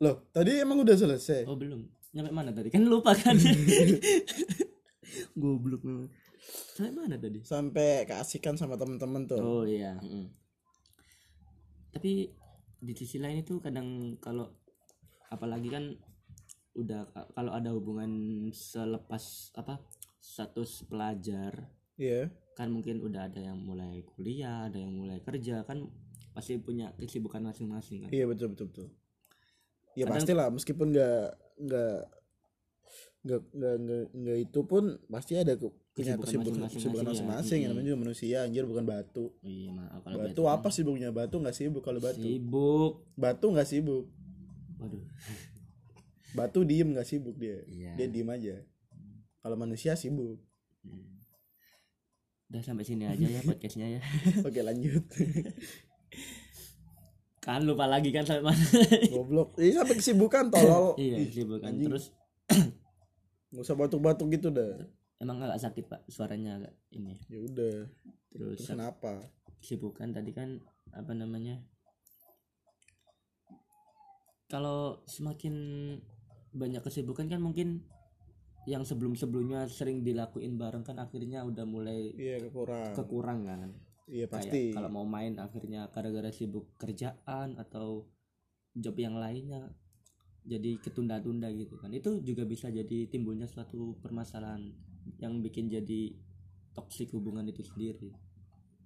Loh, 0.03 0.27
tadi 0.35 0.59
emang 0.59 0.83
udah 0.83 0.99
selesai. 0.99 1.47
Oh 1.47 1.55
belum. 1.55 1.87
Nyampe 2.11 2.31
mana 2.35 2.51
tadi? 2.51 2.75
Kan 2.75 2.91
lupa 2.91 3.15
kan. 3.15 3.39
Goblok 5.39 5.81
memang. 5.87 6.11
Sampai 6.51 6.91
mana 6.91 7.15
tadi? 7.15 7.39
Sampai 7.41 8.03
keasikan 8.03 8.55
sama 8.55 8.75
temen-temen 8.75 9.23
tuh. 9.25 9.39
Oh 9.39 9.63
iya. 9.63 9.95
mm. 9.97 10.27
Tapi 11.91 12.31
di 12.81 12.93
sisi 12.93 13.17
lain 13.17 13.39
itu 13.39 13.59
kadang 13.59 13.87
kalau 14.17 14.49
apalagi 15.29 15.69
kan 15.69 15.85
udah 16.73 17.03
kalau 17.31 17.51
ada 17.51 17.69
hubungan 17.69 18.09
selepas 18.49 19.21
apa 19.53 19.77
status 20.17 20.87
pelajar 20.87 21.67
Iya. 21.95 22.31
kan 22.55 22.71
mungkin 22.71 23.03
udah 23.03 23.27
ada 23.27 23.43
yang 23.43 23.59
mulai 23.59 24.01
kuliah 24.07 24.65
ada 24.65 24.79
yang 24.79 24.89
mulai 24.89 25.19
kerja 25.19 25.61
kan 25.61 25.85
pasti 26.31 26.57
punya 26.57 26.95
kesibukan 26.95 27.43
masing-masing 27.43 28.07
kan 28.07 28.09
Iya 28.09 28.25
betul 28.25 28.55
betul 28.55 28.67
betul. 28.71 28.87
Ya 29.93 30.07
Kadang- 30.07 30.23
pastilah 30.23 30.47
meskipun 30.49 30.87
nggak 30.89 31.21
nggak 31.59 31.97
nggak 33.21 33.41
nggak 33.53 33.75
nggak 34.11 34.37
itu 34.41 34.59
pun 34.65 34.83
pasti 35.05 35.37
ada 35.37 35.53
punya 35.91 36.17
Kesibukan 36.17 36.65
kesibukan 36.71 37.05
masing-masing 37.11 37.59
ya. 37.61 37.67
namanya 37.69 37.85
juga 37.85 37.99
manusia 37.99 38.37
anjir 38.41 38.63
bukan 38.63 38.81
batu. 38.81 39.29
iya 39.43 39.69
maaf 39.69 40.01
kalau 40.01 40.23
Batu 40.23 40.41
apa 40.47 40.67
sibuknya? 40.71 41.11
Batu 41.11 41.35
nggak 41.37 41.53
sibuk 41.53 41.83
kalau 41.83 41.99
batu. 41.99 42.17
sibuk 42.17 43.05
Batu 43.13 43.45
nggak 43.51 43.67
sibuk. 43.67 44.07
waduh 44.79 45.03
Batu 46.31 46.63
diem 46.63 46.89
nggak 46.89 47.05
sibuk 47.05 47.35
dia. 47.35 47.59
iya 47.67 47.93
Dia 47.93 48.07
diem 48.07 48.25
aja. 48.25 48.55
Kalau 49.37 49.53
manusia 49.55 49.93
sibuk. 49.93 50.39
Hmm. 50.81 51.19
udah 52.49 52.63
sampai 52.65 52.83
sini 52.83 53.05
aja 53.05 53.21
ya 53.21 53.39
podcastnya 53.47 53.87
ya 53.87 54.01
Oke 54.47 54.59
lanjut. 54.59 55.05
kan 57.37 57.61
lupa 57.61 57.85
lagi 57.85 58.09
kan 58.09 58.21
sampai 58.21 58.47
mana 58.47 58.65
Goblok. 59.09 59.57
Ini 59.57 59.73
sampai 59.73 59.95
kesibukan 59.95 60.49
tolol. 60.49 60.93
iya 60.95 61.19
kesibukan 61.21 61.67
anjing. 61.67 61.85
terus 61.89 62.13
nggak 63.51 63.61
usah 63.61 63.75
batuk-batuk 63.75 64.27
gitu 64.29 64.47
dah. 64.49 64.79
emang 65.17 65.37
agak 65.37 65.59
sakit 65.59 65.85
pak 65.85 66.01
suaranya 66.07 66.57
agak 66.57 66.73
ini 66.89 67.19
Ya 67.27 67.39
udah. 67.39 67.85
terus 68.29 68.57
Terus 68.57 68.69
kenapa? 68.69 69.21
kesibukan 69.59 70.09
tadi 70.09 70.31
kan 70.31 70.57
apa 70.89 71.11
namanya 71.11 71.61
kalau 74.47 74.99
semakin 75.05 75.53
banyak 76.51 76.81
kesibukan 76.81 77.27
kan 77.27 77.39
mungkin 77.39 77.85
yang 78.65 78.83
sebelum-sebelumnya 78.83 79.65
sering 79.67 80.01
dilakuin 80.01 80.55
bareng 80.55 80.83
kan 80.83 80.97
akhirnya 80.97 81.41
udah 81.41 81.63
mulai 81.63 82.11
Iya 82.11 82.49
kurang. 82.49 82.91
kekurang 82.93 83.39
kan 83.43 83.69
Iya 84.05 84.27
pasti. 84.27 84.71
kalau 84.71 84.91
mau 84.91 85.05
main 85.05 85.37
akhirnya 85.37 85.87
gara-gara 85.87 86.27
sibuk 86.29 86.67
kerjaan 86.75 87.55
atau 87.55 88.05
job 88.73 88.95
yang 88.95 89.15
lainnya 89.15 89.71
jadi 90.45 90.81
ketunda-tunda 90.81 91.49
gitu 91.53 91.77
kan. 91.77 91.93
Itu 91.93 92.21
juga 92.25 92.43
bisa 92.45 92.67
jadi 92.73 93.07
timbulnya 93.07 93.45
suatu 93.45 93.97
permasalahan 94.01 94.73
yang 95.21 95.41
bikin 95.41 95.69
jadi 95.69 96.13
toksik 96.73 97.13
hubungan 97.13 97.45
itu 97.45 97.61
sendiri. 97.61 98.13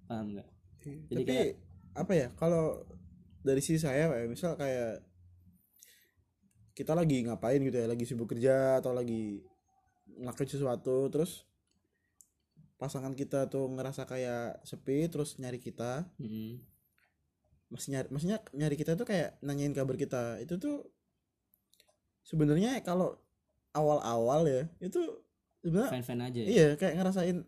Paham 0.06 0.36
nggak? 0.36 0.48
Jadi 0.86 1.14
tapi 1.14 1.24
kayak- 1.24 1.56
apa 1.96 2.12
ya 2.12 2.28
kalau 2.36 2.84
dari 3.40 3.64
sisi 3.64 3.80
saya 3.80 4.12
kayak 4.12 4.28
misal 4.28 4.52
kayak 4.54 5.00
kita 6.76 6.92
lagi 6.92 7.24
ngapain 7.24 7.64
gitu 7.64 7.72
ya 7.80 7.88
lagi 7.88 8.04
sibuk 8.04 8.28
kerja 8.28 8.84
atau 8.84 8.92
lagi 8.92 9.40
ngelakuin 10.20 10.50
sesuatu 10.50 11.08
terus 11.08 11.48
pasangan 12.76 13.16
kita 13.16 13.48
tuh 13.48 13.72
ngerasa 13.72 14.04
kayak 14.04 14.60
sepi 14.68 15.08
terus 15.08 15.40
nyari 15.40 15.56
kita. 15.56 16.04
Mm-mm. 16.20 16.60
masih 17.66 17.98
nyari 17.98 18.06
maksudnya 18.14 18.38
nyari 18.54 18.76
kita 18.78 18.94
tuh 18.94 19.08
kayak 19.08 19.40
nanyain 19.42 19.74
kabar 19.74 19.96
kita. 19.98 20.38
Itu 20.38 20.60
tuh 20.60 20.86
sebenarnya 22.26 22.82
kalau 22.82 23.14
awal-awal 23.70 24.42
ya 24.44 24.66
itu 24.82 24.98
sebenarnya 25.62 25.90
fan-fan 25.94 26.20
aja 26.20 26.40
ya? 26.42 26.46
iya 26.46 26.66
kayak 26.74 26.94
ngerasain 26.98 27.38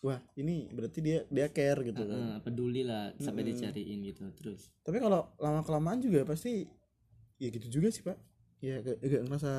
wah 0.00 0.20
ini 0.34 0.68
berarti 0.72 0.98
dia 1.00 1.24
dia 1.28 1.46
care 1.48 1.80
gitu 1.84 2.00
kan. 2.04 2.16
Heeh, 2.16 2.36
peduli 2.40 2.82
lah 2.84 3.12
sampai 3.16 3.44
dicariin 3.44 4.00
gitu 4.04 4.24
terus. 4.36 4.72
Tapi 4.80 4.96
kalau 4.96 5.28
lama 5.36 5.60
kelamaan 5.60 6.00
juga 6.00 6.24
pasti 6.24 6.64
ya 7.36 7.48
gitu 7.48 7.68
juga 7.68 7.88
sih 7.88 8.00
pak. 8.00 8.16
Ya 8.60 8.80
agak, 8.80 8.96
agak 9.00 9.20
ngerasa 9.28 9.52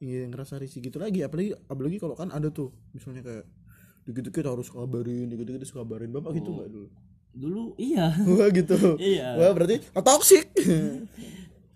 ya 0.00 0.20
ngerasa 0.28 0.54
risih 0.60 0.80
gitu 0.80 0.96
lagi. 0.96 1.20
Apalagi 1.20 1.52
apalagi 1.68 1.96
kalau 2.00 2.16
kan 2.16 2.28
ada 2.28 2.48
tuh 2.48 2.72
misalnya 2.92 3.20
kayak 3.20 3.44
dikit-dikit 4.04 4.44
harus 4.44 4.68
kabarin 4.68 5.28
dikit-dikit 5.28 5.60
harus 5.64 5.72
kabarin. 5.72 6.08
Bapak 6.08 6.36
gitu 6.36 6.50
Oh. 6.52 6.56
nggak 6.60 6.70
dulu? 6.72 6.88
Dulu 7.34 7.64
iya. 7.76 8.08
Wah 8.40 8.48
gitu. 8.48 8.96
Iya. 8.96 9.36
Wah 9.36 9.52
berarti 9.52 9.84
oh, 9.92 10.00
toxic 10.00 10.48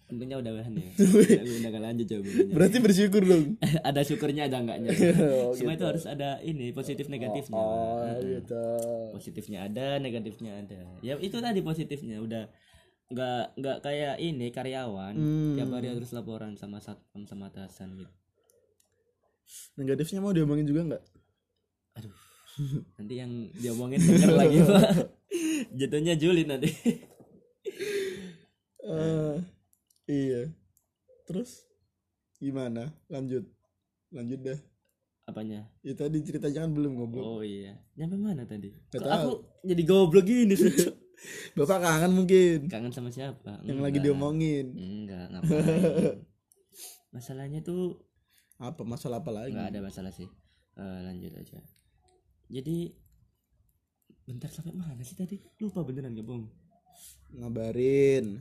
tentunya 0.08 0.40
udah 0.40 0.52
bahan 0.56 0.72
ya. 0.72 0.88
Udah, 1.60 1.70
gak 1.70 1.84
lanjut 1.84 2.06
jawabannya 2.08 2.48
berarti 2.56 2.76
bersyukur 2.80 3.22
dong. 3.22 3.44
Ada 3.88 4.00
syukurnya 4.02 4.48
ada 4.48 4.56
enggaknya 4.58 4.88
Oh, 5.44 5.52
semua 5.52 5.76
gitu. 5.76 5.78
itu 5.78 5.84
harus 5.84 6.04
ada 6.08 6.40
ini 6.40 6.72
positif 6.72 7.12
negatifnya. 7.12 7.60
oh 7.60 8.08
Mm-mm. 8.08 8.40
gitu. 8.40 8.64
Positifnya 9.12 9.68
ada 9.68 10.00
negatifnya 10.00 10.64
ada. 10.64 10.80
Ya 11.04 11.20
itu 11.20 11.36
tadi 11.38 11.60
positifnya. 11.60 12.24
Udah 12.24 12.48
nggak 13.08 13.60
nggak 13.60 13.76
kayak 13.84 14.16
ini 14.18 14.48
karyawan. 14.48 15.12
Hmm. 15.12 15.54
tiap 15.60 15.70
hari 15.76 15.92
harus 15.92 16.08
laporan 16.12 16.56
sama 16.56 16.80
satpam 16.80 17.28
sama 17.28 17.52
atasan 17.52 17.92
gitu. 18.00 18.12
Negatifnya 19.76 20.20
mau 20.20 20.32
diomongin 20.32 20.64
juga 20.64 20.88
nggak? 20.88 21.02
Aduh. 22.00 22.16
Nanti 22.96 23.14
yang 23.14 23.32
diomongin 23.54 24.00
denger 24.00 24.32
lagi 24.34 24.58
pak. 24.64 24.82
Jatuhnya 25.76 26.16
julid 26.16 26.48
nanti. 26.48 26.72
Eh, 28.82 29.36
iya. 30.08 30.42
Terus? 31.28 31.68
Gimana? 32.40 32.90
Lanjut. 33.12 33.44
Lanjut 34.10 34.40
dah 34.40 34.58
apanya? 35.28 35.68
Ya 35.84 35.92
tadi 35.92 36.24
ceritanya 36.24 36.64
kan 36.64 36.72
belum 36.72 36.96
ngobrol 36.96 37.20
oh 37.20 37.42
iya. 37.44 37.76
Nyampe 38.00 38.16
mana 38.16 38.48
tadi? 38.48 38.72
Gak 38.88 39.04
Kok 39.04 39.04
tahu. 39.04 39.12
aku 39.12 39.32
jadi 39.68 39.82
goblok 39.84 40.24
gini 40.24 40.56
sih? 40.56 40.72
Bapak 41.58 41.84
kangen 41.84 42.12
mungkin. 42.16 42.58
Kangen 42.72 42.92
sama 42.96 43.12
siapa? 43.12 43.60
Yang 43.68 43.78
lagi 43.84 44.00
Enggak. 44.00 44.06
diomongin. 44.08 44.66
Enggak 44.72 45.24
ngapain? 45.28 46.16
Masalahnya 47.14 47.60
tuh 47.60 48.00
apa? 48.56 48.80
Masalah 48.88 49.20
apa 49.20 49.30
lagi? 49.34 49.52
Nggak 49.52 49.68
ada 49.76 49.80
masalah 49.84 50.12
sih. 50.16 50.30
Eh, 50.80 50.98
lanjut 51.04 51.36
aja. 51.36 51.60
Jadi 52.48 52.96
bentar 54.24 54.48
sampai 54.48 54.72
mana 54.72 55.04
sih 55.04 55.12
tadi? 55.12 55.36
Lupa 55.60 55.84
beneran 55.84 56.16
gak 56.16 56.24
bohong 56.24 56.48
ngabarin 57.28 58.40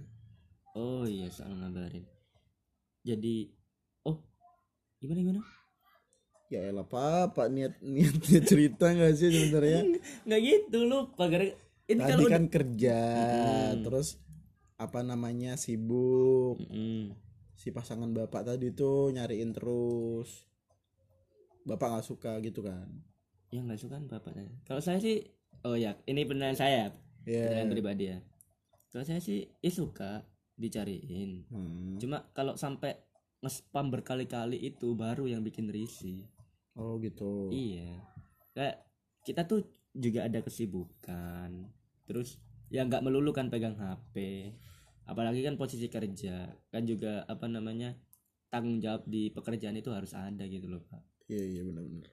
oh 0.78 1.04
iya 1.10 1.28
soal 1.34 1.58
ngabarin. 1.58 2.06
Jadi 3.02 3.50
oh 4.06 4.22
gimana 5.02 5.20
gimana? 5.26 5.42
Ya 6.48 6.64
elah 6.70 6.86
papa 6.88 7.50
niat 7.50 7.82
niat, 7.84 8.24
niat 8.24 8.46
cerita 8.46 8.94
nggak 8.94 9.14
sih 9.18 9.28
sebenarnya? 9.34 9.84
Nggak 10.30 10.42
gitu 10.48 10.88
lupa 10.88 11.28
gara 11.28 11.44
ini 11.88 12.02
tadi 12.04 12.24
kan 12.28 12.46
kerja 12.52 13.00
Mm-mm. 13.00 13.84
terus 13.84 14.20
apa 14.78 15.02
namanya 15.04 15.60
sibuk. 15.60 16.62
Mm-mm. 16.62 17.16
si 17.58 17.74
pasangan 17.74 18.14
bapak 18.14 18.54
tadi 18.54 18.70
tuh 18.72 19.10
nyariin 19.12 19.52
terus. 19.52 20.46
Bapak 21.68 22.00
nggak 22.00 22.06
suka 22.06 22.40
gitu 22.40 22.64
kan? 22.64 22.88
Yang 23.52 23.64
nggak 23.68 23.82
suka 23.82 23.94
kan 24.00 24.06
bapaknya. 24.08 24.48
Kalau 24.64 24.80
saya 24.80 25.04
sih 25.04 25.26
oh 25.68 25.76
ya 25.76 26.00
ini 26.08 26.24
penilaian 26.24 26.56
saya. 26.56 26.96
Ya 27.28 27.44
penilaian 27.44 27.72
pribadi 27.74 28.04
ya. 28.14 28.20
Kalau 28.94 29.04
saya 29.04 29.20
sih 29.20 29.52
ya 29.60 29.72
suka 29.74 30.24
dicariin 30.58 31.46
Hmm. 31.48 31.96
cuma 31.98 32.26
kalau 32.34 32.58
sampai 32.58 32.98
nge-spam 33.40 33.94
berkali-kali 33.94 34.58
itu 34.60 34.98
baru 34.98 35.30
yang 35.30 35.46
bikin 35.46 35.70
risih 35.70 36.26
oh 36.74 36.98
gitu 36.98 37.50
Iya. 37.50 38.02
Kayak 38.52 38.86
kita 39.22 39.46
tuh 39.46 39.62
juga 39.92 40.26
ada 40.26 40.42
kesibukan. 40.42 41.50
Terus 42.06 42.38
ya 42.70 42.82
nggak 42.82 43.02
melulu 43.02 43.30
kan 43.30 43.50
pegang 43.50 43.78
HP. 43.78 44.50
Apalagi 45.06 45.42
kan 45.42 45.54
posisi 45.56 45.86
kerja 45.88 46.50
kan 46.70 46.84
juga 46.84 47.22
apa 47.26 47.46
namanya 47.46 47.94
tanggung 48.50 48.78
jawab 48.78 49.06
di 49.06 49.30
pekerjaan 49.30 49.78
itu 49.78 49.94
harus 49.94 50.14
ada 50.14 50.46
gitu 50.46 50.66
loh 50.68 50.82
pak. 50.86 51.02
iya 51.28 51.44
iya 51.44 51.62
benar-benar 51.62 52.08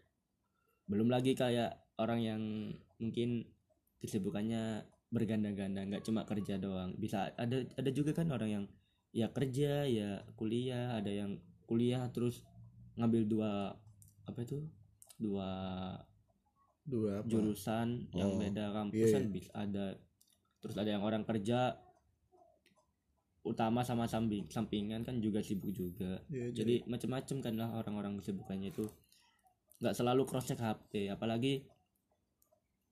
Belum 0.85 1.09
lagi 1.09 1.33
kayak 1.33 1.71
orang 1.97 2.21
yang 2.21 2.43
mungkin 2.99 3.49
kesibukannya 4.01 4.85
berganda-ganda 5.15 5.87
nggak 5.87 6.03
cuma 6.03 6.27
kerja 6.27 6.59
doang. 6.59 6.99
Bisa 6.99 7.31
ada 7.39 7.63
ada 7.63 7.91
juga 7.95 8.11
kan 8.11 8.27
orang 8.35 8.51
yang 8.51 8.65
ya 9.15 9.31
kerja 9.31 9.87
ya 9.87 10.27
kuliah 10.35 10.99
ada 10.99 11.07
yang 11.15 11.39
kuliah 11.71 12.11
terus 12.11 12.43
ngambil 12.99 13.23
dua 13.31 13.51
apa 14.27 14.39
itu? 14.43 14.67
Dua 15.15 15.51
dua 16.85 17.23
apa? 17.23 17.31
jurusan 17.31 18.11
yang 18.13 18.35
Oh, 18.35 18.43
beda 18.43 18.75
kampus 18.75 18.99
iya, 18.99 19.15
kan 19.15 19.25
bisa 19.31 19.51
ada. 19.55 19.87
Terus 20.59 20.77
ada 20.77 20.91
yang 20.91 21.07
orang 21.07 21.23
kerja 21.23 21.79
utama 23.45 23.85
sama 23.85 24.09
samping 24.09 24.49
sampingan 24.51 25.07
kan 25.07 25.23
juga 25.23 25.39
sibuk 25.39 25.71
juga. 25.71 26.19
Iya, 26.27 26.51
jadi 26.51 26.83
macam-macam 26.91 27.37
kan 27.39 27.55
lah 27.55 27.71
orang-orang 27.79 28.19
kesibukannya 28.19 28.75
itu. 28.75 28.91
Nggak 29.79 29.95
selalu 29.95 30.23
cross 30.27 30.51
check 30.51 30.59
HP 30.59 31.07
apalagi 31.13 31.63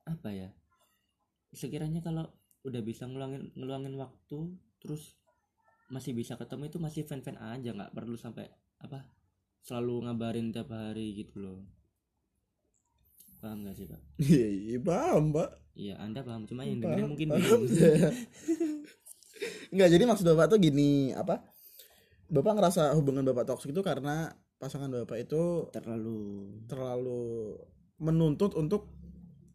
apa 0.02 0.34
ya 0.34 0.50
sekiranya 1.52 2.00
kalau 2.00 2.26
udah 2.64 2.80
bisa 2.80 3.04
ngeluangin 3.06 3.52
ngeluangin 3.54 3.94
waktu 4.00 4.56
terus 4.80 5.14
masih 5.92 6.16
bisa 6.16 6.40
ketemu 6.40 6.72
itu 6.72 6.78
masih 6.80 7.02
fan-fan 7.04 7.36
aja 7.36 7.76
nggak 7.76 7.92
perlu 7.92 8.16
sampai 8.16 8.48
apa 8.80 9.04
selalu 9.62 10.08
ngabarin 10.08 10.50
tiap 10.50 10.72
hari 10.72 11.12
gitu 11.14 11.38
loh 11.38 11.60
paham 13.42 13.66
gak 13.66 13.76
sih 13.76 13.86
pak 13.90 14.00
iya 14.22 14.48
iya 14.48 14.78
paham 14.80 15.34
pak 15.34 15.60
Iya, 15.72 15.96
Anda 16.04 16.20
paham. 16.20 16.44
Cuma 16.44 16.68
yang 16.68 16.84
dengerin 16.84 17.16
mungkin 17.16 17.32
paham. 17.32 17.64
Enggak, 19.72 19.88
jadi 19.88 20.04
maksud 20.04 20.28
Bapak 20.28 20.52
tuh 20.52 20.60
gini, 20.60 21.16
apa? 21.16 21.40
bapak 22.32 22.52
ngerasa 22.56 22.96
hubungan 22.96 23.28
bapak 23.28 23.44
toksik 23.44 23.76
itu 23.76 23.84
karena 23.84 24.32
pasangan 24.56 24.88
bapak 24.88 25.28
itu 25.28 25.68
terlalu 25.68 26.48
terlalu 26.64 27.60
menuntut 28.00 28.56
untuk 28.56 28.88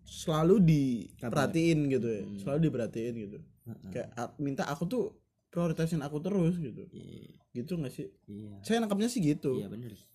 selalu 0.07 0.55
diperhatiin 0.63 1.79
gitu 1.91 2.07
ya. 2.07 2.23
Hmm. 2.23 2.37
selalu 2.39 2.59
diperhatiin 2.71 3.13
gitu. 3.27 3.37
Heeh. 3.67 3.91
kayak 3.91 4.07
"A- 4.15 4.35
minta 4.39 4.63
aku 4.63 4.87
tuh 4.87 5.03
prioritasin 5.51 5.99
aku 5.99 6.23
terus 6.23 6.55
gitu. 6.55 6.87
Iya, 6.91 7.35
gitu 7.53 7.75
nggak 7.75 7.93
sih? 7.93 8.07
Iya. 8.25 8.63
Saya 8.63 8.79
nangkapnya 8.79 9.11
sih 9.11 9.19
gitu. 9.19 9.59
Iya 9.59 9.67
bener 9.67 9.91
sih. 9.93 10.07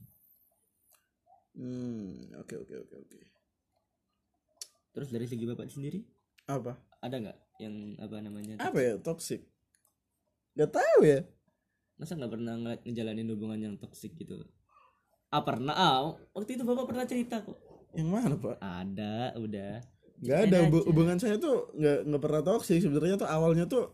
hmm 1.52 2.32
oke 2.40 2.54
oke 2.64 2.75
oke 2.80 2.94
oke. 2.96 3.18
Terus 4.92 5.08
dari 5.12 5.28
segi 5.28 5.44
bapak 5.44 5.68
sendiri? 5.68 6.00
Apa? 6.49 6.76
Ada 7.04 7.16
nggak 7.20 7.38
yang 7.61 7.75
apa 8.00 8.16
namanya 8.25 8.54
apa 8.58 8.78
ya 8.80 8.96
toxic? 8.96 9.44
nggak 10.56 10.72
tahu 10.72 11.00
ya. 11.04 11.20
Masa 12.00 12.16
nggak 12.16 12.32
pernah 12.32 12.54
ngejalanin 12.84 13.28
hubungan 13.32 13.61
yang 13.61 13.75
toksik 13.76 14.16
gitu? 14.16 14.40
Ah 15.28 15.44
pernah. 15.44 15.76
Ah 15.76 16.12
waktu 16.32 16.56
itu 16.56 16.64
bapak 16.64 16.88
pernah 16.88 17.04
cerita 17.04 17.44
kok 17.44 17.72
yang 17.96 18.08
mana 18.08 18.34
pak? 18.37 18.56
Ada 18.58 19.37
udah. 19.37 19.72
Nggak 20.22 20.38
Ceritain 20.46 20.64
ada. 20.64 20.68
Aja. 20.70 20.87
hubungan 20.88 21.16
saya 21.18 21.37
tuh 21.37 21.72
nggak 21.76 21.99
nggak 22.08 22.22
pernah 22.22 22.42
toxic. 22.44 22.78
Sebenarnya 22.80 23.16
tuh 23.18 23.28
awalnya 23.28 23.64
tuh 23.68 23.92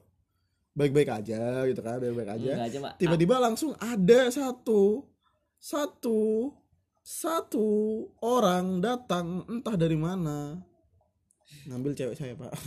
baik-baik 0.79 1.11
aja 1.11 1.67
gitu 1.67 1.81
kan 1.83 1.99
baik-baik 1.99 2.31
aja. 2.39 2.71
Tiba-tiba 3.01 3.43
langsung 3.43 3.75
ada 3.83 4.31
satu 4.31 5.03
satu 5.59 6.55
satu 7.03 7.67
orang 8.23 8.85
datang 8.85 9.43
entah 9.51 9.75
dari 9.75 9.99
mana. 9.99 10.63
Ngambil 11.67 11.97
cewek 11.97 12.17
saya 12.17 12.37
pak. 12.37 12.53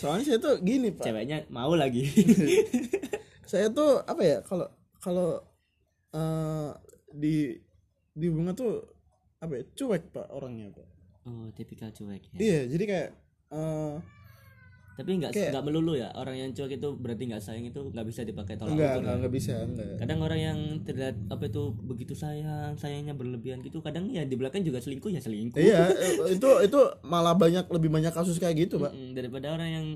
Soalnya 0.00 0.24
saya 0.24 0.38
tuh 0.40 0.62
gini 0.64 0.94
pak. 0.94 1.04
Ceweknya 1.04 1.44
mau 1.52 1.74
lagi. 1.74 2.06
Saya 3.50 3.68
tuh 3.68 4.00
apa 4.08 4.22
ya 4.24 4.38
kalau 4.40 4.64
kalau 4.96 5.36
eh, 6.16 6.70
di 7.12 7.56
di 8.12 8.26
hubungan 8.28 8.56
tuh 8.56 8.84
apa 9.42 9.58
ya 9.58 9.62
cuek 9.74 10.12
pak 10.12 10.26
orangnya 10.32 10.72
pak. 10.72 10.88
Oh 11.28 11.48
tipikal 11.54 11.92
cuek 11.92 12.22
ya. 12.32 12.38
Iya 12.38 12.60
jadi 12.72 12.84
kayak 12.84 13.08
eh, 13.52 13.94
tapi 14.92 15.16
nggak 15.16 15.32
nggak 15.32 15.64
melulu 15.64 15.96
ya 15.96 16.12
orang 16.12 16.36
yang 16.36 16.50
cuek 16.52 16.76
itu 16.76 16.88
berarti 17.00 17.22
nggak 17.32 17.40
sayang 17.40 17.64
itu 17.64 17.80
nggak 17.80 18.06
bisa 18.06 18.28
dipakai 18.28 18.60
tolak 18.60 18.76
enggak 18.76 18.92
ukur 18.92 19.00
enggak 19.00 19.12
ya. 19.12 19.16
enggak 19.16 19.32
bisa 19.32 19.54
enggak 19.64 19.86
kadang 20.04 20.20
orang 20.20 20.40
yang 20.40 20.58
terlihat 20.84 21.16
apa 21.32 21.44
itu 21.48 21.62
begitu 21.80 22.12
sayang 22.12 22.76
sayangnya 22.76 23.16
berlebihan 23.16 23.64
gitu 23.64 23.80
kadang 23.80 24.12
ya 24.12 24.28
di 24.28 24.36
belakang 24.36 24.60
juga 24.60 24.84
selingkuh 24.84 25.08
ya 25.08 25.20
selingkuh. 25.24 25.58
Iya 25.58 25.88
itu 26.36 26.48
itu 26.68 26.80
malah 27.08 27.32
banyak 27.32 27.64
lebih 27.72 27.88
banyak 27.88 28.12
kasus 28.12 28.36
kayak 28.36 28.68
gitu 28.68 28.76
pak. 28.76 28.92
Mm-mm, 28.92 29.16
daripada 29.16 29.56
orang 29.56 29.68
yang 29.72 29.86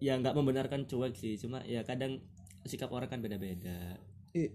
ya 0.00 0.16
nggak 0.16 0.32
membenarkan 0.36 0.88
cuek 0.88 1.16
sih 1.16 1.36
cuma 1.40 1.60
ya 1.64 1.84
kadang 1.84 2.20
sikap 2.64 2.88
orang 2.92 3.08
kan 3.08 3.20
beda-beda 3.20 3.96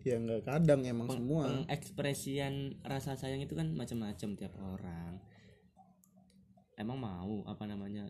ya 0.05 0.15
enggak 0.17 0.41
kadang 0.45 0.81
emang 0.85 1.07
semua. 1.09 1.43
pengekspresian 1.47 2.79
rasa 2.85 3.17
sayang 3.17 3.41
itu 3.43 3.53
kan 3.53 3.73
macam-macam 3.73 4.29
tiap 4.37 4.53
orang. 4.59 5.19
Emang 6.79 6.97
mau 6.97 7.45
apa 7.45 7.63
namanya 7.69 8.09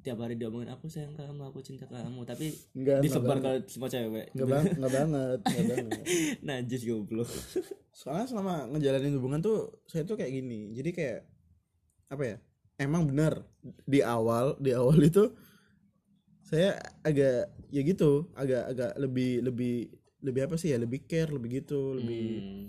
tiap 0.00 0.24
hari 0.24 0.40
diomongin 0.40 0.72
aku 0.72 0.88
sayang 0.88 1.12
kamu 1.12 1.44
aku 1.48 1.60
cinta 1.60 1.84
kamu. 1.88 2.24
Tapi 2.24 2.52
enggak 2.76 2.98
disebar 3.04 3.36
ke 3.40 3.50
semua 3.68 3.88
cewek. 3.92 4.32
Enggak 4.32 4.48
bang 4.48 4.64
enggak 4.78 4.92
banget 4.92 5.38
enggak 5.44 5.66
banget. 5.68 6.04
Najis 6.46 6.82
goblok. 6.88 7.30
Soalnya 7.92 8.26
selama 8.30 8.54
ngejalanin 8.72 9.16
hubungan 9.18 9.40
tuh 9.40 9.82
saya 9.84 10.06
tuh 10.08 10.16
kayak 10.16 10.32
gini. 10.32 10.72
Jadi 10.72 10.90
kayak 10.94 11.20
apa 12.08 12.22
ya 12.24 12.36
emang 12.80 13.10
benar 13.10 13.42
di 13.84 14.00
awal 14.00 14.56
di 14.62 14.70
awal 14.72 14.96
itu 15.10 15.28
saya 16.46 16.80
agak 17.04 17.52
ya 17.68 17.82
gitu 17.84 18.32
agak 18.32 18.72
agak 18.72 18.92
lebih 18.96 19.44
lebih 19.44 19.92
lebih 20.20 20.44
apa 20.44 20.54
sih 20.54 20.68
ya 20.68 20.78
lebih 20.78 21.04
care 21.04 21.28
lebih 21.28 21.62
gitu 21.62 21.94
lebih 21.94 22.22
Hmm. 22.38 22.64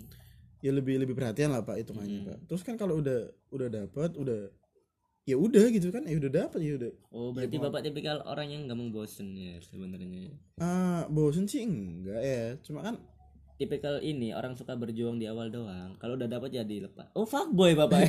ya 0.60 0.70
lebih 0.70 0.94
lebih 0.98 1.14
perhatian 1.14 1.50
lah 1.50 1.60
pak 1.60 1.76
itu 1.78 1.90
Hmm. 1.90 2.22
pak 2.24 2.38
terus 2.46 2.62
kan 2.62 2.74
kalau 2.74 2.98
udah 2.98 3.20
udah 3.50 3.68
dapat 3.68 4.14
udah 4.14 4.40
ya 5.22 5.36
udah 5.36 5.66
gitu 5.68 5.88
kan 5.88 6.02
ya 6.02 6.16
udah 6.16 6.30
dapat 6.30 6.60
ya 6.60 6.72
udah 6.74 6.90
oh 7.10 7.30
berarti 7.30 7.56
mau- 7.56 7.64
bapak 7.66 7.80
tipikal 7.82 8.18
orang 8.24 8.48
yang 8.48 8.62
gampang 8.66 8.90
bosen 8.90 9.32
ya 9.32 9.58
sebenarnya 9.60 10.34
ah 10.58 11.06
bosen 11.06 11.44
sih 11.44 11.62
enggak 11.62 12.20
ya 12.20 12.42
cuma 12.60 12.82
kan 12.82 12.96
tipikal 13.60 14.00
ini 14.00 14.32
orang 14.32 14.56
suka 14.56 14.72
berjuang 14.72 15.20
di 15.20 15.28
awal 15.28 15.52
doang. 15.52 15.92
Kalau 16.00 16.16
udah 16.16 16.24
dapat 16.24 16.56
ya 16.56 16.64
dilepas. 16.64 17.12
Oh 17.12 17.28
fuckboy 17.28 17.76
bapak. 17.76 18.08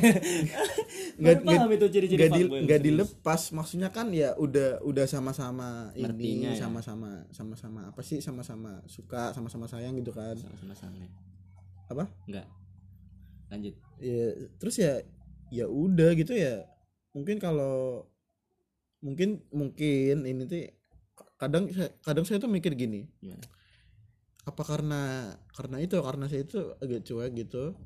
Nggak- 1.20 1.44
paham 1.44 1.68
itu 1.76 1.86
ciri-ciri 1.92 2.16
nggak 2.24 2.30
di, 2.32 2.42
nggak 2.48 2.80
serius. 2.80 2.88
dilepas. 2.88 3.40
Maksudnya 3.52 3.92
kan 3.92 4.08
ya 4.16 4.32
udah 4.40 4.80
udah 4.80 5.04
sama-sama 5.04 5.92
ini 5.92 6.48
ya. 6.48 6.56
sama-sama 6.56 7.28
sama-sama 7.28 7.92
apa 7.92 8.00
sih? 8.00 8.24
Sama-sama 8.24 8.80
suka 8.88 9.36
sama-sama 9.36 9.68
sayang 9.68 9.92
gitu 10.00 10.16
kan. 10.16 10.32
Sama-sama 10.40 10.72
sange 10.72 11.12
apa? 11.92 12.08
Enggak 12.24 12.48
lanjut. 13.52 13.74
Ya 14.00 14.32
terus 14.56 14.80
ya 14.80 15.04
ya 15.52 15.68
udah 15.68 16.16
gitu 16.16 16.32
ya. 16.32 16.64
Mungkin 17.12 17.36
kalau 17.36 18.08
mungkin 19.04 19.44
mungkin 19.52 20.24
ini 20.24 20.48
tuh 20.48 20.64
kadang 21.36 21.68
kadang 22.00 22.24
saya 22.24 22.40
tuh 22.40 22.48
mikir 22.48 22.72
gini. 22.72 23.04
Gimana? 23.20 23.44
Apa 24.42 24.62
karena 24.62 25.00
karena 25.50 25.76
itu 25.78 25.96
karena 25.96 26.26
saya 26.26 26.42
itu 26.42 26.58
agak 26.76 27.00
cuek 27.02 27.30
gitu 27.36 27.78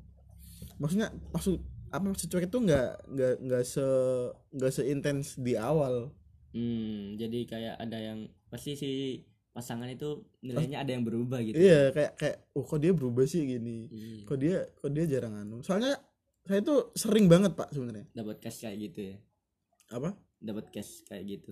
maksudnya 0.77 1.13
maksud 1.29 1.61
apa 1.87 2.03
maksud 2.03 2.27
cuek 2.27 2.45
itu 2.45 2.57
nggak 2.59 2.89
nggak 3.07 3.33
nggak 3.41 3.63
se 3.63 3.85
nggak 4.51 4.71
seintens 4.71 5.37
di 5.37 5.53
awal 5.53 6.11
Hmm, 6.47 7.13
jadi 7.15 7.39
kayak 7.45 7.75
ada 7.77 7.97
yang 7.99 8.19
pasti 8.47 8.73
si 8.73 8.89
pasangan 9.51 9.85
itu 9.85 10.25
nilainya 10.41 10.81
ada 10.81 10.89
yang 10.89 11.03
berubah 11.03 11.37
gitu. 11.43 11.53
iya 11.53 11.91
kayak 11.91 12.17
kayak 12.17 12.37
oh 12.51 12.63
kok 12.63 12.79
dia 12.79 12.93
berubah 12.93 13.25
sih 13.25 13.45
gini 13.45 13.85
Iya. 13.87 14.17
kok 14.25 14.37
dia 14.37 14.57
kok 14.65 14.89
dia 14.89 15.05
jarang 15.05 15.37
anu 15.37 15.61
soalnya 15.61 15.93
saya 16.41 16.63
tuh 16.63 16.89
sering 16.93 17.27
banget 17.27 17.53
pak 17.53 17.69
sebenarnya 17.69 18.09
Dapat 18.11 18.39
cash 18.39 18.63
kayak 18.63 18.77
gitu 18.79 18.99
ya. 19.05 19.15
apa 19.91 20.17
Dapat 20.39 20.65
cash 20.71 21.03
kayak 21.03 21.23
gitu. 21.27 21.51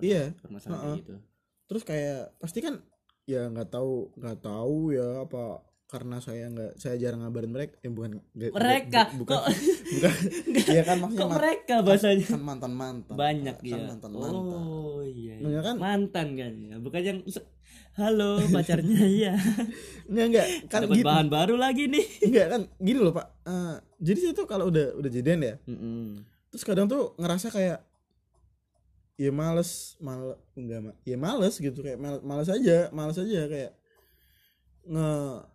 Iya. 0.00 0.34
Permasalahan 0.36 0.74
Heeh. 0.74 0.84
kayak 0.90 1.00
gitu. 1.00 1.14
terus 1.64 1.82
kayak 1.86 2.20
pasti 2.36 2.58
kan 2.60 2.74
ya 3.24 3.46
nggak 3.46 3.68
tahu 3.68 4.10
nggak 4.14 4.38
tahu 4.40 4.76
ya 4.90 5.22
apa 5.22 5.62
karena 5.86 6.16
saya 6.18 6.48
nggak 6.48 6.72
saya 6.74 6.96
jarang 6.96 7.20
ngabarin 7.20 7.48
mereka 7.48 7.76
eh 7.78 7.88
bukan 7.88 8.24
Mereka 8.32 9.12
bu- 9.12 9.22
bukan 9.22 9.36
kok 9.36 9.44
bukan 9.92 10.12
iya 10.66 10.82
kan 10.82 10.96
maksudnya 10.98 11.20
kok 11.20 11.30
mereka 11.34 11.74
bahasanya 11.80 12.26
kan 12.26 12.40
mantan 12.40 12.72
mantan 12.72 13.14
banyak 13.14 13.56
kan 13.56 13.68
ya. 13.68 13.76
mantan 13.86 14.10
mantan 14.10 14.40
Oh 14.58 15.00
iya. 15.02 15.36
iya. 15.36 15.36
Maksudnya 15.38 15.62
kan- 15.62 15.78
mantan 15.78 16.26
kan 16.32 16.52
ya. 16.58 16.74
Bukan 16.78 17.00
yang 17.02 17.18
halo 17.92 18.30
pacarnya 18.48 19.04
ya. 19.28 19.34
nggak 20.06 20.26
nggak 20.28 20.46
kan 20.66 20.80
Dapat 20.82 20.96
gitu 20.96 21.06
bahan 21.06 21.28
baru 21.28 21.54
lagi 21.56 21.84
nih. 21.86 22.06
nggak 22.24 22.46
kan 22.48 22.60
gini 22.78 22.98
loh 22.98 23.12
pak 23.12 23.26
Eh, 23.44 23.74
jadi 24.00 24.18
saya 24.18 24.32
tuh 24.34 24.46
kalau 24.46 24.66
udah 24.66 24.96
udah 24.96 25.10
jadian 25.10 25.44
ya 25.44 25.54
Mm-mm. 25.62 26.24
terus 26.48 26.64
kadang 26.64 26.86
tuh 26.86 27.12
ngerasa 27.16 27.50
kayak 27.50 27.84
ya 29.14 29.30
males 29.30 29.94
mal 29.98 30.34
enggak 30.54 30.80
ma- 30.82 30.98
ya 31.02 31.16
males 31.16 31.54
gitu 31.56 31.78
kayak 31.78 31.96
mal, 31.96 32.18
males 32.22 32.48
aja 32.48 32.88
males 32.90 33.16
aja 33.16 33.46
kayak 33.46 33.72
nge 34.82 35.08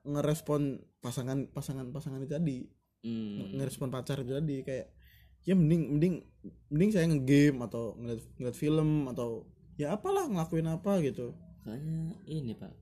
ngerespon 0.05 0.61
pasangan 0.97 1.49
pasangan 1.49 1.87
pasangan 1.89 2.21
itu 2.21 2.31
tadi 2.31 2.59
Hmm. 2.97 3.53
ngerespon 3.55 3.87
pacar 3.87 4.19
itu 4.19 4.33
tadi 4.33 4.65
kayak 4.65 4.89
ya 5.41 5.53
mending 5.53 5.95
mending 5.95 6.15
mending 6.67 6.89
saya 6.91 7.05
ngegame 7.05 7.61
atau 7.61 7.93
ngeliat, 7.95 8.19
ngeliat 8.35 8.57
film 8.57 9.05
atau 9.07 9.45
ya 9.77 9.93
apalah 9.93 10.25
ngelakuin 10.25 10.67
apa 10.67 10.99
gitu 10.99 11.31
Soalnya 11.61 12.17
ini 12.25 12.51
pak, 12.51 12.73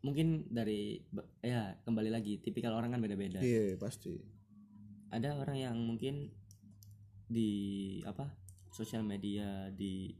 mungkin 0.00 0.46
dari 0.48 1.02
ya 1.40 1.74
kembali 1.82 2.08
lagi 2.08 2.38
tipikal 2.38 2.72
orang 2.72 2.92
kan 2.92 3.02
beda-beda. 3.02 3.42
iya 3.42 3.74
pasti 3.76 4.14
Ada 5.10 5.36
orang 5.36 5.58
yang 5.58 5.76
mungkin 5.76 6.30
di 7.26 7.50
apa 8.06 8.30
sosial 8.70 9.02
media 9.02 9.68
di 9.74 10.14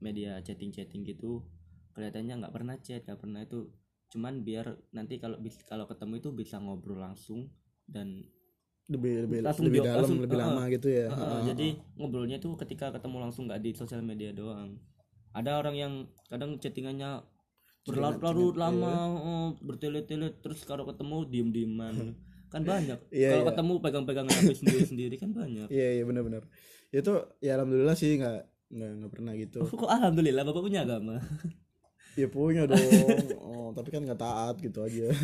media 0.00 0.40
chatting-chatting 0.42 1.04
gitu 1.04 1.44
kelihatannya 1.92 2.40
nggak 2.40 2.54
pernah 2.54 2.76
chat 2.80 3.02
nggak 3.04 3.20
pernah 3.20 3.40
itu. 3.42 3.68
Cuman 4.10 4.42
biar 4.42 4.74
nanti 4.90 5.18
kalau 5.22 5.38
kalau 5.66 5.86
ketemu 5.86 6.18
itu 6.18 6.30
bisa 6.34 6.56
ngobrol 6.58 6.98
langsung 7.02 7.50
dan 7.86 8.26
lebih 8.90 9.26
lebih 9.26 9.38
Langsung 9.46 9.70
lebih 9.70 9.86
dalam 9.86 10.02
langsung- 10.02 10.18
lebih 10.22 10.38
uh-uh. 10.38 10.50
lama 10.50 10.62
gitu 10.70 10.88
ya. 10.90 11.06
Uh, 11.06 11.14
uh, 11.14 11.18
Heeh, 11.18 11.40
jadi 11.54 11.68
ngobrolnya 11.94 12.38
tuh 12.42 12.58
ketika 12.58 12.90
ketemu 12.90 13.16
langsung 13.22 13.46
nggak 13.46 13.62
di 13.62 13.70
sosial 13.74 14.02
media 14.02 14.34
doang. 14.34 14.78
Ada 15.30 15.62
orang 15.62 15.76
yang 15.78 15.92
kadang 16.26 16.58
chattingannya 16.58 17.22
berlarut-larut 17.86 18.54
Chattingan, 18.58 18.82
lama 18.82 18.92
uh, 19.22 19.48
bertele-tele 19.62 20.36
terus 20.42 20.66
kalau 20.66 20.84
ketemu 20.84 21.16
diem-dieman 21.30 21.94
kan 22.50 22.66
banyak. 22.66 22.98
Iya, 23.14 23.38
kalau 23.38 23.44
iya. 23.46 23.50
ketemu 23.54 23.72
pegang-pegang 23.78 24.26
HP 24.26 24.48
sendiri-sendiri 24.60 25.14
kan 25.16 25.30
banyak. 25.30 25.70
Iya 25.70 25.88
iya 25.96 26.04
benar-benar. 26.04 26.42
Itu 26.90 27.30
ya 27.38 27.54
alhamdulillah 27.56 27.94
sih 27.94 28.18
nggak 28.18 28.40
nggak 28.70 28.90
nggak 29.00 29.12
pernah 29.14 29.32
gitu. 29.38 29.60
Kok 29.62 29.86
alhamdulillah? 29.86 30.42
Bapak 30.42 30.62
punya 30.62 30.82
agama? 30.82 31.22
Ya 32.18 32.26
punya 32.26 32.66
dong. 32.66 32.90
Oh 33.38 33.70
tapi 33.70 33.94
kan 33.94 34.02
nggak 34.02 34.18
taat 34.18 34.58
gitu 34.58 34.82
aja. 34.82 35.14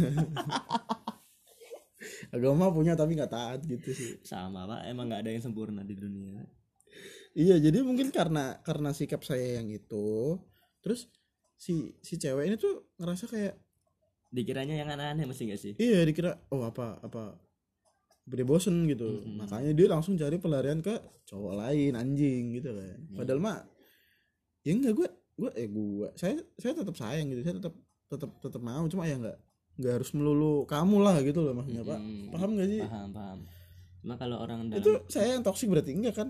Agama 2.30 2.70
punya 2.70 2.94
tapi 2.94 3.18
nggak 3.18 3.34
taat 3.34 3.66
gitu 3.66 3.90
sih. 3.90 4.22
Sama 4.22 4.70
pak. 4.70 4.86
Emang 4.86 5.10
nggak 5.10 5.26
ada 5.26 5.30
yang 5.34 5.42
sempurna 5.42 5.82
di 5.82 5.98
dunia. 5.98 6.46
Iya 7.34 7.58
jadi 7.58 7.82
mungkin 7.82 8.14
karena 8.14 8.62
karena 8.62 8.94
sikap 8.94 9.26
saya 9.26 9.58
yang 9.58 9.66
itu 9.66 10.38
terus 10.78 11.10
si 11.58 11.90
si 12.06 12.22
cewek 12.22 12.46
ini 12.46 12.56
tuh 12.56 12.86
ngerasa 13.02 13.26
kayak 13.26 13.65
dikiranya 14.30 14.74
yang 14.76 14.88
aneh-aneh 14.90 15.24
mesti 15.24 15.42
gak 15.48 15.60
sih? 15.60 15.72
Iya 15.78 16.02
dikira 16.06 16.36
oh 16.50 16.66
apa 16.66 17.00
apa? 17.02 17.38
Dia 18.26 18.42
bosen 18.42 18.90
gitu. 18.90 19.22
Mm-mm. 19.22 19.38
makanya 19.46 19.70
dia 19.70 19.86
langsung 19.86 20.18
cari 20.18 20.36
pelarian 20.42 20.82
ke 20.82 20.94
cowok 21.30 21.54
lain 21.62 21.92
anjing 21.94 22.58
gitu 22.58 22.74
kan. 22.74 22.98
Iya. 22.98 23.16
padahal 23.22 23.40
mah 23.40 23.58
ya 24.66 24.72
enggak 24.74 24.94
gue 24.98 25.08
gue 25.36 25.50
eh 25.54 25.68
gue 25.70 26.08
saya 26.18 26.34
saya 26.58 26.72
tetap 26.74 26.94
sayang 26.98 27.30
gitu. 27.30 27.40
Saya 27.46 27.54
tetap 27.62 27.74
tetap 28.10 28.30
tetap 28.42 28.62
mau. 28.62 28.82
Cuma 28.90 29.06
ya 29.06 29.16
enggak 29.18 29.38
enggak 29.78 29.92
harus 30.02 30.10
melulu 30.16 30.66
kamu 30.66 30.96
lah 31.04 31.16
gitu 31.22 31.40
loh 31.46 31.54
maksudnya 31.54 31.86
pak. 31.86 32.00
Mm-mm. 32.02 32.32
paham 32.34 32.50
gak 32.58 32.68
sih? 32.68 32.82
Paham 32.82 33.10
paham. 33.14 33.38
Cuma 34.02 34.14
kalau 34.18 34.36
orang 34.42 34.70
dalam 34.70 34.82
itu 34.82 34.92
saya 35.06 35.38
yang 35.38 35.42
toksik 35.46 35.70
berarti 35.70 35.94
enggak 35.94 36.14
kan? 36.18 36.28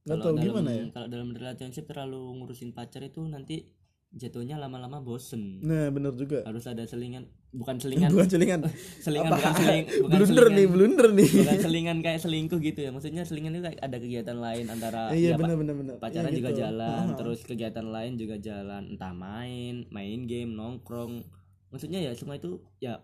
Nggak 0.00 0.16
tahu 0.24 0.32
dalam, 0.32 0.44
gimana 0.48 0.70
ya? 0.72 0.84
kalau 0.96 1.08
dalam 1.12 1.28
relationship 1.36 1.84
terlalu 1.84 2.20
ngurusin 2.40 2.72
pacar 2.72 3.04
itu 3.04 3.20
nanti 3.28 3.68
jatuhnya 4.10 4.58
lama-lama 4.58 4.98
bosen. 4.98 5.62
Nah 5.62 5.86
bener 5.94 6.10
juga. 6.18 6.42
Harus 6.42 6.66
ada 6.66 6.82
selingan 6.82 7.30
bukan 7.54 7.78
selingan. 7.82 8.10
Bukan 8.10 8.26
selingan. 8.34 8.60
Apa? 8.66 9.36
bukan 9.38 9.52
seling 9.54 9.84
bukan 9.86 10.10
blunder 10.18 10.26
selingan, 10.26 10.50
nih 10.58 10.66
blunder 10.66 11.08
nih. 11.14 11.30
Bukan 11.30 11.58
selingan 11.70 11.98
kayak 12.02 12.20
selingkuh 12.20 12.58
gitu 12.58 12.80
ya. 12.82 12.90
Maksudnya 12.90 13.22
selingan 13.22 13.54
itu 13.54 13.62
kayak 13.70 13.78
ada 13.78 13.96
kegiatan 14.02 14.38
lain 14.38 14.66
antara 14.66 15.14
iya 15.14 15.34
ya, 15.34 15.38
bener 15.38 15.56
bener 15.58 15.74
bener. 15.78 15.94
pacaran 16.02 16.30
juga 16.34 16.50
gitu. 16.50 16.60
jalan 16.66 17.06
Aha. 17.06 17.16
terus 17.16 17.40
kegiatan 17.46 17.86
lain 17.86 18.12
juga 18.18 18.36
jalan. 18.42 18.82
Entah 18.90 19.14
main 19.14 19.86
main 19.94 20.20
game 20.26 20.52
nongkrong. 20.58 21.22
Maksudnya 21.70 22.02
ya 22.02 22.10
semua 22.18 22.34
itu 22.34 22.58
ya 22.82 22.98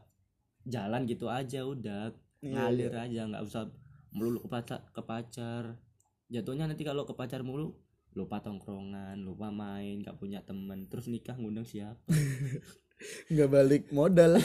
jalan 0.66 1.06
gitu 1.06 1.30
aja 1.30 1.62
udah 1.62 2.10
Iya, 2.42 2.52
ngalir 2.52 2.92
iya. 2.92 3.06
aja. 3.06 3.20
Nggak 3.30 3.42
usah 3.46 3.62
melulu 4.10 4.42
ke 4.42 4.48
pacar 4.50 4.82
ke 4.90 5.02
pacar. 5.06 5.78
Jatuhnya 6.26 6.66
nanti 6.66 6.82
kalau 6.82 7.06
ke 7.06 7.14
pacar 7.14 7.46
mulu 7.46 7.78
lupa 8.16 8.40
tongkrongan 8.40 9.20
lupa 9.20 9.52
main 9.52 10.00
nggak 10.00 10.16
punya 10.16 10.40
teman 10.40 10.88
terus 10.88 11.06
nikah 11.06 11.36
ngundang 11.36 11.68
siapa? 11.68 12.00
Nggak 13.28 13.50
balik 13.52 13.82
modal. 13.92 14.40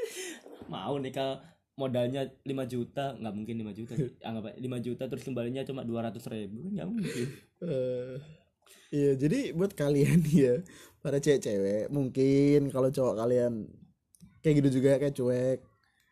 Mau 0.72 0.98
nikah 0.98 1.38
modalnya 1.78 2.26
5 2.42 2.50
juta. 2.66 3.14
Nggak 3.14 3.34
mungkin 3.34 3.54
5 3.62 3.78
juta 3.78 3.92
anggap 4.26 4.44
aja 4.50 4.58
5 4.58 4.82
juta 4.82 5.02
terus 5.06 5.22
kembalinya 5.22 5.62
cuma 5.62 5.86
200 5.86 6.18
ribu. 6.34 6.66
Kan 6.66 6.72
nggak 6.74 6.88
mungkin. 6.90 7.26
Eh, 7.62 8.14
iya 8.90 9.14
jadi 9.14 9.54
buat 9.54 9.78
kalian 9.78 10.20
ya 10.34 10.66
para 10.98 11.22
cewek-cewek 11.22 11.94
mungkin 11.94 12.74
kalau 12.74 12.90
cowok 12.90 13.14
kalian 13.22 13.70
kayak 14.42 14.66
gitu 14.66 14.82
juga 14.82 14.98
kayak 14.98 15.14
cuek. 15.14 15.58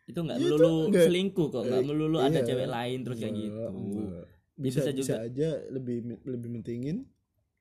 Itu 0.07 0.23
nggak 0.23 0.37
melulu 0.39 0.95
selingkuh 0.95 1.47
kok 1.51 1.63
nggak 1.67 1.81
Eh, 1.83 1.87
melulu 1.91 2.17
ada 2.23 2.39
iya. 2.39 2.47
cewek 2.47 2.67
lain 2.71 2.99
terus 3.03 3.17
kayak 3.19 3.35
gitu. 3.35 3.67
enggak. 3.67 4.25
Bisa 4.55 4.79
Bisa 4.81 4.91
bisa, 4.95 5.13
juga. 5.19 5.27
aja 5.27 5.49
lebih 5.67 5.97
lebih 6.23 6.49
mentingin. 6.51 7.03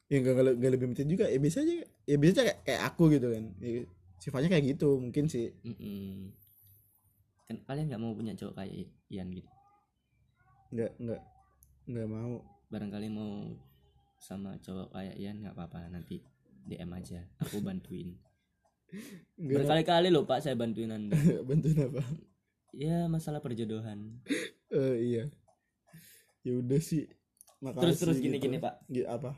Ya 0.07 0.21
enggak 0.21 0.33
enggak, 0.37 0.55
enggak 0.61 0.73
lebih 0.79 0.87
penting 0.95 1.09
juga 1.11 1.25
ya 1.27 1.39
bisa 1.41 1.65
aja 1.65 1.75
ya 2.07 2.17
bisa 2.21 2.33
aja 2.37 2.43
kayak, 2.47 2.59
kayak 2.63 2.83
aku 2.87 3.05
gitu 3.11 3.27
kan. 3.35 3.45
Ya, 3.59 3.71
sifatnya 4.23 4.49
kayak 4.53 4.65
gitu 4.77 4.89
mungkin 5.03 5.25
sih. 5.27 5.51
Kan 7.51 7.57
kalian 7.67 7.87
nggak 7.91 8.03
mau 8.03 8.15
punya 8.15 8.33
cowok 8.39 8.55
kayak 8.63 8.89
Ian 9.11 9.29
gitu? 9.35 9.51
Enggak 10.71 10.93
enggak 11.03 11.21
enggak 11.91 12.09
mau. 12.09 12.35
Barangkali 12.71 13.09
mau 13.11 13.33
sama 14.23 14.57
cowok 14.63 14.95
kayak 14.95 15.15
Ian 15.19 15.43
nggak 15.43 15.55
apa-apa 15.57 15.91
nanti 15.91 16.23
DM 16.65 16.91
aja 16.95 17.21
aku 17.43 17.59
bantuin. 17.61 18.15
Berkali-kali 19.41 20.15
loh 20.15 20.23
pak 20.23 20.47
saya 20.47 20.55
bantuin 20.55 20.95
anda. 20.95 21.19
Bantuin 21.49 21.91
apa? 21.91 22.05
Ya 22.71 23.11
masalah 23.11 23.43
perjodohan. 23.43 24.23
Eh 24.71 24.95
iya 25.03 25.25
ya 26.45 26.53
udah 26.61 26.81
sih. 26.81 27.09
Makasih 27.65 27.81
terus 27.83 27.97
terus 27.99 28.17
gitu. 28.21 28.25
gini 28.29 28.37
gini 28.39 28.57
pak. 28.61 28.75
Gi- 28.87 29.09
apa? 29.09 29.33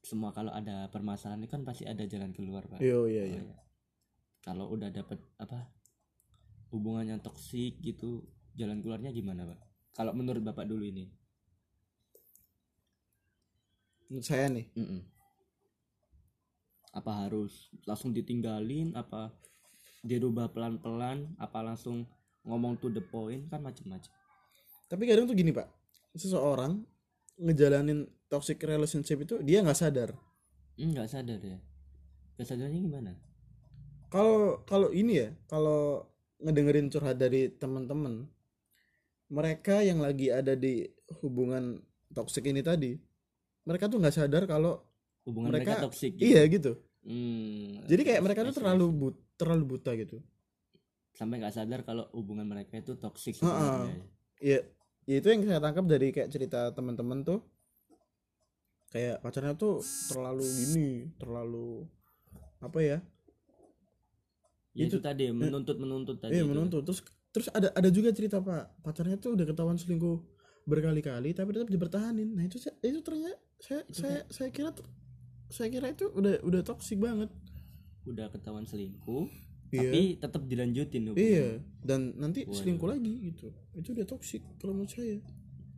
Semua 0.00 0.32
kalau 0.32 0.50
ada 0.50 0.88
permasalahan 0.88 1.44
itu 1.44 1.52
kan 1.52 1.62
pasti 1.62 1.84
ada 1.86 2.02
jalan 2.04 2.32
keluar 2.32 2.66
pak. 2.66 2.80
Yo 2.82 3.06
iya 3.06 3.24
Oh, 3.24 3.30
iya. 3.30 3.40
iya. 3.46 3.56
kalau 4.40 4.72
udah 4.72 4.88
dapet 4.88 5.20
apa 5.36 5.68
hubungan 6.72 7.04
yang 7.12 7.20
toksik 7.20 7.76
gitu 7.78 8.24
jalan 8.56 8.80
keluarnya 8.80 9.12
gimana 9.12 9.44
pak? 9.46 9.60
Kalau 9.94 10.12
menurut 10.16 10.40
bapak 10.40 10.64
dulu 10.66 10.82
ini. 10.82 11.06
Menurut 14.10 14.26
saya 14.26 14.50
nih. 14.50 14.66
Mm-mm. 14.74 15.02
apa 16.90 17.22
harus 17.22 17.70
langsung 17.86 18.10
ditinggalin? 18.10 18.98
Apa 18.98 19.30
dirubah 20.02 20.50
pelan-pelan? 20.50 21.38
Apa 21.38 21.62
langsung 21.62 22.02
ngomong 22.42 22.82
to 22.82 22.90
the 22.90 22.98
point? 22.98 23.46
Kan 23.46 23.62
macam-macam 23.62 24.10
tapi 24.90 25.06
kadang 25.06 25.30
tuh 25.30 25.38
gini 25.38 25.54
pak. 25.54 25.70
Seseorang 26.18 26.82
ngejalanin 27.38 28.10
toxic 28.26 28.58
relationship 28.66 29.22
itu 29.22 29.38
dia 29.46 29.62
nggak 29.62 29.78
sadar. 29.78 30.10
Hmm, 30.74 30.90
nggak 30.90 31.06
sadar 31.06 31.38
ya? 31.38 31.58
Kesadarannya 32.34 32.80
gimana? 32.82 33.12
Kalau 34.10 34.66
kalau 34.66 34.90
ini 34.90 35.22
ya 35.22 35.28
kalau 35.46 36.10
ngedengerin 36.42 36.90
curhat 36.90 37.14
dari 37.14 37.54
teman-teman 37.54 38.26
mereka 39.30 39.86
yang 39.86 40.02
lagi 40.02 40.34
ada 40.34 40.58
di 40.58 40.90
hubungan 41.22 41.78
toxic 42.10 42.42
ini 42.50 42.58
tadi 42.64 42.98
mereka 43.62 43.86
tuh 43.86 44.02
nggak 44.02 44.16
sadar 44.16 44.50
kalau 44.50 44.82
hubungan 45.22 45.54
mereka, 45.54 45.78
mereka 45.78 45.84
toksik 45.86 46.18
gitu. 46.18 46.26
iya 46.26 46.42
gitu. 46.50 46.72
Hmm, 47.06 47.86
jadi 47.86 48.02
kayak 48.02 48.22
mereka 48.26 48.40
tuh 48.50 48.56
terlalu 48.58 48.86
but 48.90 49.16
terlalu 49.38 49.62
buta 49.76 49.94
gitu. 49.94 50.18
Sampai 51.14 51.38
nggak 51.38 51.54
sadar 51.54 51.80
kalau 51.86 52.10
hubungan 52.10 52.48
mereka 52.48 52.80
itu 52.82 52.98
ya 54.40 54.64
ya 55.08 55.16
itu 55.20 55.26
yang 55.28 55.42
saya 55.46 55.60
tangkap 55.62 55.84
dari 55.86 56.12
kayak 56.12 56.28
cerita 56.32 56.72
teman-teman 56.72 57.22
tuh. 57.22 57.40
Kayak 58.90 59.22
pacarnya 59.22 59.54
tuh 59.54 59.78
terlalu 60.10 60.42
gini 60.42 60.90
terlalu 61.14 61.86
apa 62.58 62.78
ya? 62.82 62.98
Ya 64.74 64.86
itu, 64.86 64.98
Itu- 64.98 65.02
tadi 65.02 65.30
menuntut 65.30 65.78
menuntut 65.78 66.18
tadi 66.18 66.34
iya 66.34 66.42
menuntut. 66.42 66.82
Terus 66.82 67.00
terus 67.30 67.46
ada 67.54 67.70
ada 67.70 67.88
juga 67.94 68.10
cerita 68.10 68.42
pak. 68.42 68.82
Pacarnya 68.82 69.14
tuh 69.18 69.38
udah 69.38 69.46
ketahuan 69.46 69.78
selingkuh 69.78 70.18
berkali-kali 70.66 71.30
tapi 71.34 71.54
tetap 71.54 71.70
dipertahanin. 71.70 72.34
Nah 72.34 72.44
itu 72.46 72.58
saya- 72.58 72.78
itu 72.82 72.98
ternyata 73.02 73.38
saya 73.62 73.80
Itu 73.86 73.98
saya 74.02 74.18
saya 74.26 74.48
kira 74.50 74.70
tuh 74.74 74.86
saya 75.50 75.68
kira 75.70 75.90
itu 75.90 76.10
udah 76.10 76.42
udah 76.42 76.60
toksik 76.66 76.98
banget. 76.98 77.30
Udah 78.10 78.26
ketahuan 78.34 78.66
selingkuh 78.66 79.30
iya. 79.70 79.90
Tapi 79.90 80.02
tetap 80.18 80.42
dilanjutin 80.46 81.02
hubungan. 81.10 81.22
iya 81.22 81.48
dan 81.80 82.12
nanti 82.20 82.44
Waduh. 82.44 82.56
selingkuh 82.56 82.88
lagi 82.90 83.12
gitu. 83.32 83.48
Itu 83.72 83.88
udah 83.96 84.06
toksik 84.06 84.42
kalau 84.60 84.76
menurut 84.76 84.92
saya. 84.92 85.18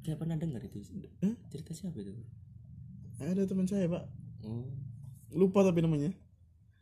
Saya 0.03 0.19
pernah 0.19 0.35
dengar 0.35 0.59
itu 0.67 0.83
Hah? 1.23 1.35
cerita 1.47 1.71
siapa 1.71 1.95
itu? 2.03 2.11
Ada 3.23 3.47
teman 3.47 3.71
saya 3.71 3.87
pak. 3.87 4.03
Oh. 4.43 4.67
Lupa 5.31 5.63
tapi 5.63 5.79
namanya. 5.79 6.11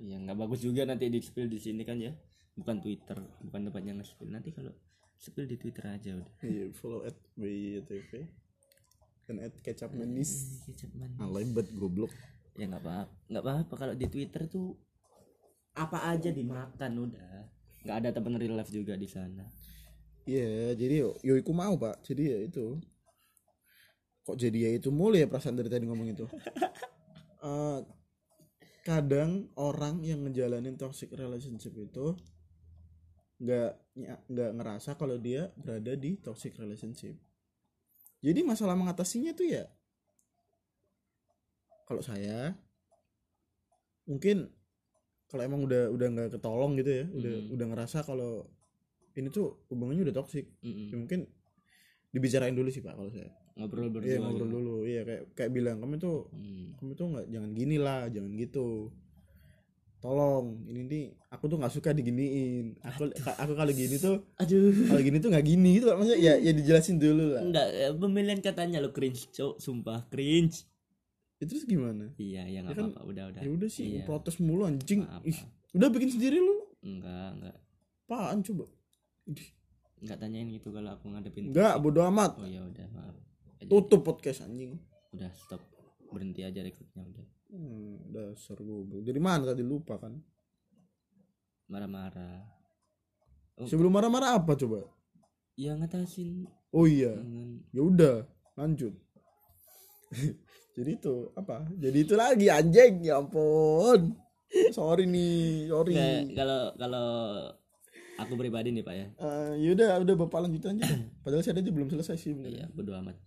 Iya 0.00 0.16
nggak 0.24 0.38
bagus 0.40 0.64
juga 0.64 0.88
nanti 0.88 1.12
di 1.12 1.20
spill 1.20 1.52
di 1.52 1.60
sini 1.60 1.84
kan 1.84 2.00
ya. 2.00 2.16
Bukan 2.56 2.80
Twitter 2.80 3.20
bukan 3.44 3.60
tempatnya 3.68 4.00
nge-spill. 4.00 4.32
Nanti 4.32 4.56
kalau 4.56 4.72
spill 5.20 5.44
di 5.44 5.60
Twitter 5.60 5.84
aja 5.84 6.16
udah. 6.16 6.32
Iya 6.40 6.72
follow 6.72 7.04
at 7.04 7.16
BYTV 7.36 8.24
dan 9.28 9.36
at 9.44 9.54
kecap 9.60 9.92
manis. 9.92 10.64
Eh, 10.64 10.72
kecap 10.72 10.90
manis. 10.96 11.20
alay 11.20 11.44
bet 11.44 11.68
goblok. 11.76 12.10
Ya 12.56 12.66
nggak 12.72 12.82
apa 12.82 13.12
nggak 13.28 13.42
apa-apa. 13.44 13.74
Kalau 13.76 13.94
di 13.94 14.06
Twitter 14.08 14.48
tuh 14.48 14.80
apa 15.80 16.12
aja 16.12 16.28
dimakan 16.28 16.92
udah 17.08 17.30
nggak 17.80 17.96
ada 18.04 18.10
temen 18.12 18.36
real 18.36 18.60
life 18.60 18.68
juga 18.68 18.92
di 18.92 19.08
sana 19.08 19.48
Iya, 20.28 20.76
jadi 20.78 20.94
yo, 21.02 21.10
yo 21.26 21.34
iku 21.40 21.50
mau 21.50 21.74
pak. 21.80 22.04
Jadi 22.06 22.22
ya 22.28 22.38
itu. 22.44 22.78
Kok 24.22 24.36
jadi 24.38 24.68
ya 24.68 24.70
itu 24.78 24.92
mulu 24.92 25.16
ya 25.18 25.26
perasaan 25.26 25.56
dari 25.58 25.66
tadi 25.72 25.88
ngomong 25.88 26.08
itu. 26.14 26.26
Eh, 27.40 27.80
kadang 28.84 29.48
orang 29.56 30.04
yang 30.04 30.28
ngejalanin 30.28 30.76
toxic 30.76 31.08
relationship 31.16 31.72
itu 31.72 32.12
nggak 33.40 33.72
nggak 34.28 34.50
ngerasa 34.60 35.00
kalau 35.00 35.16
dia 35.16 35.48
berada 35.56 35.96
di 35.96 36.20
toxic 36.20 36.52
relationship. 36.60 37.16
Jadi 38.20 38.44
masalah 38.44 38.76
mengatasinya 38.76 39.32
tuh 39.32 39.48
ya 39.48 39.64
kalau 41.88 42.04
saya 42.04 42.52
mungkin 44.04 44.52
kalau 45.30 45.42
emang 45.42 45.62
udah 45.62 45.88
udah 45.88 46.06
nggak 46.10 46.28
ketolong 46.34 46.74
gitu 46.74 46.90
ya, 46.90 47.04
udah 47.08 47.34
Hmm. 47.38 47.54
udah 47.54 47.66
ngerasa 47.70 48.02
kalau 48.02 48.50
ini 49.14 49.30
tuh 49.30 49.62
hubungannya 49.70 50.02
udah 50.04 50.16
toxic 50.16 50.50
Mm-mm. 50.60 50.90
ya 50.90 50.96
mungkin 50.96 51.20
dibicarain 52.10 52.52
dulu 52.52 52.68
sih 52.68 52.82
pak 52.82 52.94
kalau 52.94 53.08
saya. 53.08 53.30
Ngobrol 53.54 53.90
berdua 53.90 54.08
iya 54.08 54.18
ngobrol 54.18 54.50
dulu. 54.50 54.74
Iya 54.82 55.02
kayak 55.04 55.22
kayak 55.32 55.50
bilang 55.50 55.78
kamu 55.78 55.96
tuh 55.96 56.26
Hmm. 56.30 56.74
kamu 56.76 56.92
tuh 56.92 57.06
nggak 57.08 57.26
jangan 57.28 57.50
gini 57.52 57.76
lah 57.78 58.06
jangan 58.08 58.32
gitu. 58.34 58.90
Tolong 60.00 60.64
ini 60.64 60.80
nih 60.88 61.04
aku 61.28 61.44
tuh 61.44 61.60
nggak 61.60 61.70
suka 61.70 61.92
diginiin. 61.92 62.80
Aku 62.80 63.12
aku 63.12 63.52
kalau 63.52 63.68
gini 63.70 64.00
tuh 64.00 64.24
aduh. 64.40 64.72
kalau 64.88 65.02
gini 65.04 65.20
tuh 65.20 65.28
nggak 65.28 65.44
gini 65.44 65.68
gitu 65.76 65.92
maksudnya 65.92 66.18
ya 66.18 66.34
ya 66.40 66.52
dijelasin 66.56 66.96
dulu 66.96 67.36
lah. 67.36 67.42
Enggak 67.44 67.68
eh, 67.68 67.92
pemilihan 67.92 68.40
katanya 68.40 68.80
lo 68.80 68.90
cringe 68.90 69.28
cok 69.28 69.60
sumpah 69.60 70.08
cringe 70.08 70.64
itu 71.40 71.48
terus 71.48 71.64
gimana? 71.64 72.12
Iya 72.14 72.44
ya 72.44 72.58
nggak 72.60 72.70
Ya 72.70 72.78
kan, 72.78 72.86
apa-apa. 72.92 73.00
Udah 73.06 73.24
udah. 73.32 73.40
ya 73.40 73.48
udah 73.48 73.68
sih 73.68 73.84
Iya. 73.96 74.04
protes 74.04 74.36
mulu 74.38 74.62
anjing. 74.62 75.00
Maaf, 75.02 75.24
ih 75.24 75.32
maaf. 75.34 75.72
udah 75.72 75.88
bikin 75.88 76.10
sendiri 76.12 76.36
lu? 76.36 76.54
Enggak 76.80 77.28
enggak 77.34 77.56
apaan 78.04 78.38
coba? 78.42 78.64
Enggak 79.96 80.16
tanyain 80.18 80.48
gitu 80.50 80.68
kalau 80.68 80.90
aku 80.90 81.08
ngadepin 81.08 81.48
enggak 81.48 81.74
bodo 81.78 82.00
amat. 82.06 82.36
Oh 82.36 82.44
ya 82.44 82.60
udah 82.60 82.86
maaf. 82.90 83.16
Aja. 83.56 83.68
tutup 83.68 84.00
podcast 84.02 84.44
anjing. 84.44 84.76
Udah 85.10 85.32
stop. 85.32 85.60
Berhenti 86.08 86.40
aja 86.40 86.60
rekrutnya 86.60 87.02
udah. 87.02 87.26
Hmm, 87.50 87.96
dasar 88.08 88.56
goblok. 88.58 89.00
Dari 89.00 89.18
mana 89.18 89.48
tadi 89.48 89.60
lupa 89.60 89.96
kan? 89.96 90.14
Marah-marah. 91.66 92.42
Oh. 93.54 93.68
sebelum 93.68 93.92
marah-marah 93.92 94.34
apa 94.34 94.56
coba? 94.56 94.88
Ya 95.54 95.76
ngatasin. 95.76 96.48
Oh 96.70 96.84
iya. 96.84 97.12
Ya 97.70 97.80
udah 97.80 98.24
lanjut 98.56 98.92
jadi 100.74 100.90
itu 100.96 101.14
apa? 101.34 101.66
Jadi 101.76 101.98
itu 102.06 102.14
lagi 102.14 102.46
anjing. 102.46 103.02
Ya 103.02 103.18
ampun. 103.18 104.14
Sorry 104.74 105.06
nih 105.06 105.70
sorry. 105.70 105.94
Kalau 106.34 106.74
kalau 106.78 107.08
aku 108.18 108.32
pribadi 108.38 108.70
nih 108.70 108.82
pak 108.86 108.94
ya. 108.94 109.06
Eh, 109.18 109.52
yaudah 109.66 109.98
udah 110.02 110.14
bapak 110.26 110.46
lanjut 110.46 110.62
aja. 110.70 110.86
Padahal 111.22 111.42
saya 111.42 111.58
aja 111.58 111.70
belum 111.70 111.90
selesai 111.90 112.16
sih 112.18 112.34
bener. 112.34 112.50
iya 112.50 112.66
bodo 112.70 112.94
amat. 113.02 113.18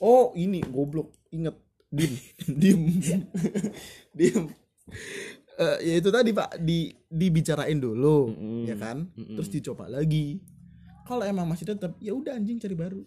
Oh 0.00 0.32
ini 0.36 0.64
goblok. 0.64 1.12
Inget 1.32 1.56
dim. 1.92 2.12
Dim. 2.60 2.80
Dim. 4.18 4.42
Eh, 5.54 5.78
ya 5.84 5.94
itu 6.00 6.08
tadi 6.08 6.32
pak. 6.32 6.58
Di 6.60 6.92
dibicarain 7.06 7.76
dulu 7.76 8.32
Mm-mm. 8.32 8.62
ya 8.68 8.76
kan? 8.80 9.08
Mm-mm. 9.14 9.36
terus 9.36 9.52
dicoba 9.52 9.88
lagi. 9.88 10.40
Kalau 11.04 11.20
emang 11.22 11.44
masih 11.44 11.76
tetap 11.76 12.00
ya 12.00 12.16
udah 12.16 12.36
anjing 12.36 12.56
cari 12.56 12.72
baru. 12.72 13.04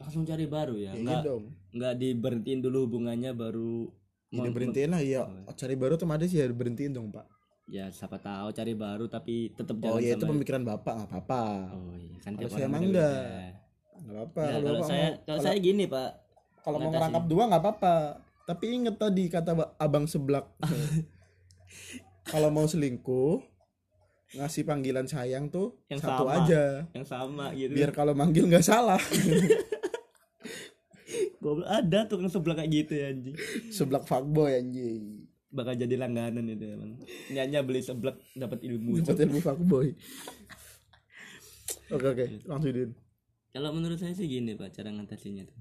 Langsung 0.00 0.24
cari 0.26 0.48
baru 0.48 0.74
ya? 0.80 0.96
Ya, 0.96 1.00
nggak. 1.00 1.22
dong 1.22 1.61
nggak 1.72 1.94
diberhentiin 1.96 2.60
dulu 2.60 2.84
hubungannya 2.84 3.32
baru 3.32 3.88
ya 4.28 4.48
berhentiin 4.48 4.90
lah 4.90 5.00
ya 5.00 5.24
cari 5.52 5.72
baru 5.72 5.96
otomatis 5.96 6.28
ya 6.28 6.44
berhentiin 6.46 6.92
dong 6.92 7.08
pak. 7.08 7.24
Ya 7.64 7.88
siapa 7.88 8.16
tahu 8.16 8.50
cari 8.50 8.72
baru 8.72 9.06
tapi 9.06 9.52
tetap 9.52 9.76
oh 9.78 9.96
jalan 9.96 10.02
ya 10.02 10.12
itu 10.12 10.20
sama 10.20 10.32
pemikiran 10.34 10.62
bapak 10.62 10.92
nggak 10.94 11.08
apa-apa. 11.10 11.42
Oh 11.72 11.94
iya 11.94 12.16
kan 12.20 12.32
Kalau 12.34 12.50
saya 12.50 12.64
emang 12.66 12.82
enggak. 12.84 13.12
nggak. 14.02 14.16
Apa-apa 14.26 14.42
kalau 14.58 14.80
saya 14.82 15.06
mau 15.06 15.20
kalau 15.22 15.40
saya 15.40 15.56
gini 15.58 15.84
pak. 15.86 16.10
kalau 16.60 16.78
mau 16.78 16.90
ngerangkap 16.90 17.24
dua 17.26 17.42
nggak 17.48 17.62
apa-apa. 17.62 17.96
Tapi 18.42 18.64
inget 18.68 18.96
tadi 18.96 19.24
kata 19.28 19.50
ba- 19.54 19.72
abang 19.76 20.04
seblak 20.04 20.50
kalau 22.32 22.50
mau 22.50 22.66
selingkuh 22.66 23.40
ngasih 24.32 24.64
panggilan 24.64 25.04
sayang 25.04 25.46
tuh 25.46 25.76
Yang 25.86 26.00
satu 26.02 26.24
sama. 26.24 26.32
aja. 26.40 26.62
Yang 26.90 27.06
sama 27.06 27.44
gitu. 27.52 27.72
Biar 27.72 27.90
kalau 27.92 28.12
manggil 28.12 28.44
nggak 28.44 28.64
salah 28.64 28.96
Goblok. 31.42 31.66
Ada 31.66 32.06
tuh 32.06 32.22
yang 32.22 32.30
sebelah 32.30 32.56
kayak 32.62 32.70
gitu 32.70 32.92
ya 32.94 33.10
anjing. 33.10 33.34
Seblak 33.74 34.06
fuckboy 34.06 34.54
anjing. 34.54 35.26
Bakal 35.50 35.74
jadi 35.74 35.98
langganan 35.98 36.46
itu 36.46 36.64
emang. 36.64 36.96
Nyanyi 37.34 37.58
beli 37.66 37.82
seblak 37.82 38.16
dapat 38.38 38.62
ilmu. 38.62 39.02
Dapat 39.02 39.26
ilmu 39.26 39.38
fuckboy. 39.42 39.90
Oke 41.90 42.06
oke. 42.06 42.24
Lanjutin. 42.46 42.94
Kalau 43.52 43.74
menurut 43.74 44.00
saya 44.00 44.16
sih 44.16 44.30
gini 44.30 44.56
pak 44.56 44.72
cara 44.72 44.94
ngatasinnya 44.94 45.44
tuh. 45.44 45.60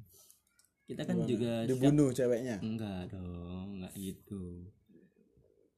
Kita 0.88 1.04
kan 1.04 1.24
Gimana? 1.24 1.28
juga 1.28 1.52
dibunuh 1.68 2.10
ceweknya? 2.16 2.56
Enggak 2.64 3.12
dong 3.12 3.80
enggak 3.80 3.94
gitu. 4.00 4.70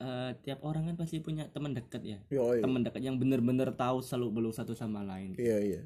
Eh, 0.04 0.32
tiap 0.44 0.60
orang 0.68 0.89
kan 0.92 0.96
pasti 1.00 1.24
punya 1.24 1.48
teman 1.50 1.72
dekat 1.72 2.04
ya. 2.04 2.20
Yo, 2.28 2.54
iya. 2.54 2.62
teman 2.62 2.84
dekat 2.84 3.02
yang 3.02 3.16
bener-bener 3.16 3.72
tahu 3.72 4.04
selalu 4.04 4.42
belum 4.42 4.52
satu 4.52 4.76
sama 4.76 5.00
lain. 5.02 5.34
Iya 5.39 5.58
iya. 5.63 5.82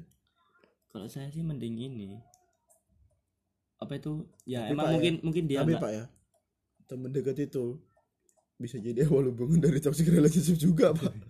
Kalau 0.90 1.06
saya 1.06 1.30
sih 1.30 1.44
mending 1.44 1.76
ini 1.78 2.18
apa 3.78 3.92
itu? 3.98 4.26
Ya 4.44 4.66
Tapi, 4.66 4.72
emang 4.74 4.84
Pak, 4.84 4.90
ya, 4.90 4.94
mungkin 4.98 5.14
mungkin 5.22 5.44
dia 5.46 5.58
tapi 5.62 5.70
enggak 5.74 5.82
pak 5.82 5.92
ya. 5.94 6.04
Temen 6.88 7.10
dekat 7.14 7.36
itu 7.38 7.64
bisa 8.58 8.76
jadi 8.82 9.06
awal 9.06 9.30
hubungan 9.30 9.62
dari 9.62 9.78
toxic 9.78 10.10
relationship 10.10 10.58
juga 10.58 10.94
pak. 10.94 11.14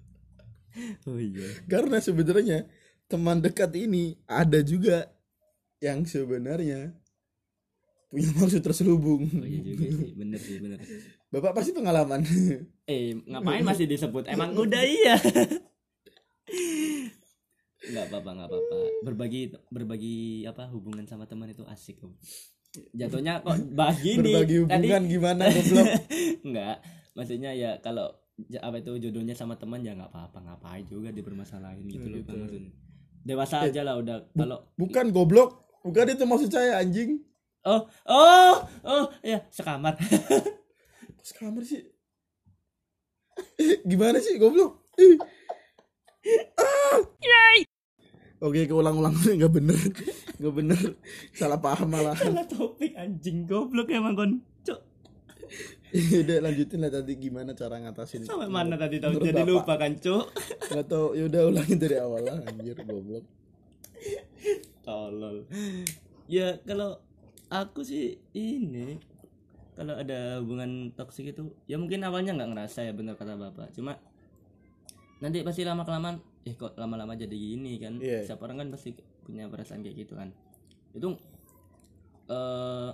Oh 1.10 1.18
iya. 1.18 1.42
Karena 1.66 1.98
sebenarnya 1.98 2.70
teman 3.10 3.42
dekat 3.42 3.74
ini 3.74 4.14
ada 4.30 4.62
juga 4.62 5.10
yang 5.82 6.06
sebenarnya 6.06 6.94
punya 8.06 8.30
maksud 8.38 8.62
terselubung. 8.62 9.26
Oh 9.26 9.48
iya 9.48 9.58
juga 9.58 9.84
sih. 9.90 10.10
Bener 10.14 10.38
sih 10.38 10.56
bener. 10.62 10.78
Bapak 11.34 11.58
pasti 11.58 11.74
pengalaman. 11.74 12.22
Eh 12.86 13.18
ngapain 13.26 13.66
masih 13.66 13.90
disebut? 13.90 14.30
Emang 14.30 14.54
udah 14.54 14.82
iya 14.86 15.18
nggak 17.88 18.04
apa-apa 18.12 18.30
nggak 18.36 18.48
apa-apa. 18.48 18.76
Berbagi 19.04 19.40
berbagi 19.72 20.44
apa 20.44 20.68
hubungan 20.68 21.08
sama 21.08 21.24
teman 21.24 21.50
itu 21.50 21.64
asik 21.66 22.04
kok 22.04 22.12
jatuhnya 22.94 23.40
kok 23.40 23.56
bahas 23.78 23.96
gini? 24.00 24.32
Berbagi 24.34 24.56
hubungan 24.64 25.02
gimana 25.08 25.42
goblok? 25.56 25.88
Enggak, 26.44 26.76
maksudnya 27.16 27.50
ya 27.56 27.70
kalau 27.80 28.12
apa 28.62 28.76
itu 28.78 28.92
jodohnya 29.08 29.34
sama 29.34 29.58
teman 29.58 29.82
ya 29.82 29.96
nggak 29.96 30.10
apa-apa. 30.12 30.38
Ngapain 30.44 30.84
juga 30.86 31.08
dipermasalahin 31.10 31.86
gitu 31.88 32.06
loh. 32.06 32.22
Bang, 32.22 32.38
maksudnya. 32.46 32.72
Dewasa 33.26 33.56
aja 33.66 33.82
lah 33.82 33.98
udah. 33.98 34.30
kalau 34.32 34.58
bukan 34.78 35.10
goblok. 35.10 35.68
Bukan 35.82 36.10
itu 36.10 36.24
maksud 36.26 36.50
saya 36.52 36.82
anjing. 36.82 37.22
Oh 37.66 37.86
oh 38.06 38.56
oh 38.86 39.04
ya 39.24 39.42
sekamar. 39.50 39.98
Pas 39.98 41.30
kamar 41.34 41.62
sih? 41.66 41.82
Gimana 43.90 44.22
sih 44.22 44.38
goblok. 44.38 44.86
Ah. 46.58 47.67
Oke 48.38 48.60
keulang-ulang 48.66 49.14
nggak 49.38 49.52
bener. 49.52 49.78
Nggak 50.38 50.54
bener. 50.54 50.80
Salah 51.34 51.58
paham 51.58 51.88
malah. 51.90 52.14
Salah 52.14 52.46
topik 52.46 52.94
anjing. 52.94 53.46
Goblok 53.48 53.90
emang 53.90 54.14
kon 54.14 54.32
Cok, 54.66 54.80
udah 56.24 56.38
lanjutin 56.44 56.84
lah 56.84 56.92
tadi 56.92 57.16
gimana 57.16 57.56
cara 57.56 57.80
ngatasin 57.80 58.28
sampai 58.28 58.52
mana 58.52 58.76
tadi 58.76 59.00
tahu? 59.00 59.16
jadi 59.24 59.40
Bapak. 59.40 59.48
lupa 59.48 59.74
kan 59.80 59.92
cuk? 59.96 60.24
Nggak 60.68 60.86
tahu. 60.86 61.06
Ya 61.16 61.22
udah 61.24 61.42
ulangin 61.48 61.78
dari 61.80 61.96
awal 61.96 62.22
lah 62.28 62.38
anjir 62.44 62.76
goblok. 62.84 63.24
Tolol. 64.84 65.48
Ya 66.28 66.60
kalau 66.68 67.00
aku 67.48 67.80
sih 67.80 68.20
ini 68.36 69.00
kalau 69.72 69.96
ada 69.96 70.42
hubungan 70.42 70.92
toksik 70.92 71.32
itu 71.32 71.54
ya 71.64 71.80
mungkin 71.80 72.04
awalnya 72.04 72.36
nggak 72.36 72.50
ngerasa 72.52 72.84
ya 72.84 72.92
bener 72.92 73.16
kata 73.16 73.40
bapak. 73.40 73.72
Cuma 73.72 73.96
nanti 75.24 75.40
pasti 75.40 75.64
lama 75.64 75.88
kelamaan 75.88 76.20
eh 76.48 76.54
kok 76.54 76.72
lama-lama 76.74 77.12
jadi 77.12 77.28
gini 77.30 77.76
kan 77.76 78.00
Iya. 78.00 78.24
setiap 78.24 78.40
orang 78.42 78.56
kan 78.58 78.68
pasti 78.70 78.96
punya 79.20 79.44
perasaan 79.46 79.80
kayak 79.80 79.96
gitu 79.98 80.14
kan 80.14 80.32
itu 80.90 81.08
eh 82.26 82.90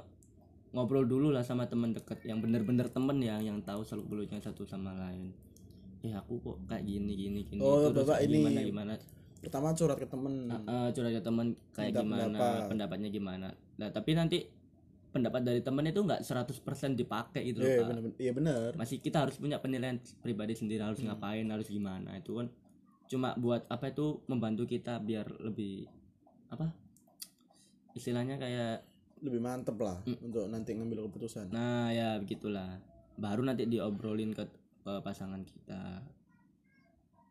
ngobrol 0.73 1.07
dulu 1.07 1.31
lah 1.31 1.41
sama 1.41 1.65
teman 1.65 1.91
dekat 1.93 2.19
yang 2.25 2.39
bener-bener 2.41 2.87
temen 2.89 3.15
ya 3.21 3.39
yang 3.39 3.63
tahu 3.63 3.83
seluk 3.83 4.07
beluknya 4.09 4.39
satu 4.41 4.65
sama 4.65 4.91
lain 4.93 5.31
eh 6.01 6.11
aku 6.13 6.37
kok 6.37 6.57
kayak 6.67 6.83
gini 6.83 7.13
gini 7.15 7.41
gini 7.45 7.61
Oh, 7.61 7.89
terus 7.89 8.05
Bapak 8.05 8.19
ini- 8.21 8.43
gimana 8.43 8.61
gimana 8.61 8.93
pertama 9.37 9.71
curhat 9.71 9.97
ke 9.97 10.09
temen 10.09 10.51
uh, 10.51 10.89
curhat 10.91 11.13
ke 11.13 11.23
teman 11.23 11.47
kayak 11.71 11.93
Minta 11.93 12.03
gimana 12.03 12.25
pendapat. 12.27 12.67
pendapatnya 12.67 13.09
gimana 13.09 13.49
nah 13.77 13.89
tapi 13.89 14.11
nanti 14.13 14.39
pendapat 15.11 15.41
dari 15.43 15.61
teman 15.61 15.85
itu 15.85 16.01
nggak 16.01 16.21
100% 16.21 16.59
dipakai 16.97 17.43
gitu 17.45 17.61
loh 17.61 17.69
iya 17.69 17.79
Pak. 17.79 17.87
bener 17.87 18.03
iya 18.19 18.33
bener 18.33 18.71
masih 18.75 18.99
kita 18.99 19.23
harus 19.23 19.37
punya 19.37 19.57
penilaian 19.57 19.95
pribadi 20.19 20.55
sendiri 20.55 20.83
harus 20.83 20.99
Hmm. 20.99 21.13
ngapain 21.13 21.47
harus 21.47 21.69
gimana 21.69 22.19
itu 22.19 22.35
kan 22.35 22.51
cuma 23.05 23.37
buat 23.37 23.69
apa 23.69 23.91
itu 23.91 24.25
membantu 24.27 24.65
kita 24.65 24.97
biar 24.99 25.29
lebih 25.41 25.85
apa 26.49 26.73
istilahnya 27.93 28.37
kayak 28.37 28.83
lebih 29.21 29.41
mantep 29.41 29.77
lah 29.79 30.01
Hmm. 30.05 30.19
untuk 30.21 30.45
nanti 30.49 30.75
ngambil 30.75 31.09
keputusan. 31.09 31.49
Nah 31.49 31.89
ya 31.89 32.19
begitulah. 32.19 32.77
Baru 33.17 33.41
nanti 33.41 33.65
diobrolin 33.65 34.35
ke, 34.35 34.45
ke 34.83 34.93
pasangan 35.01 35.41
kita. 35.41 36.03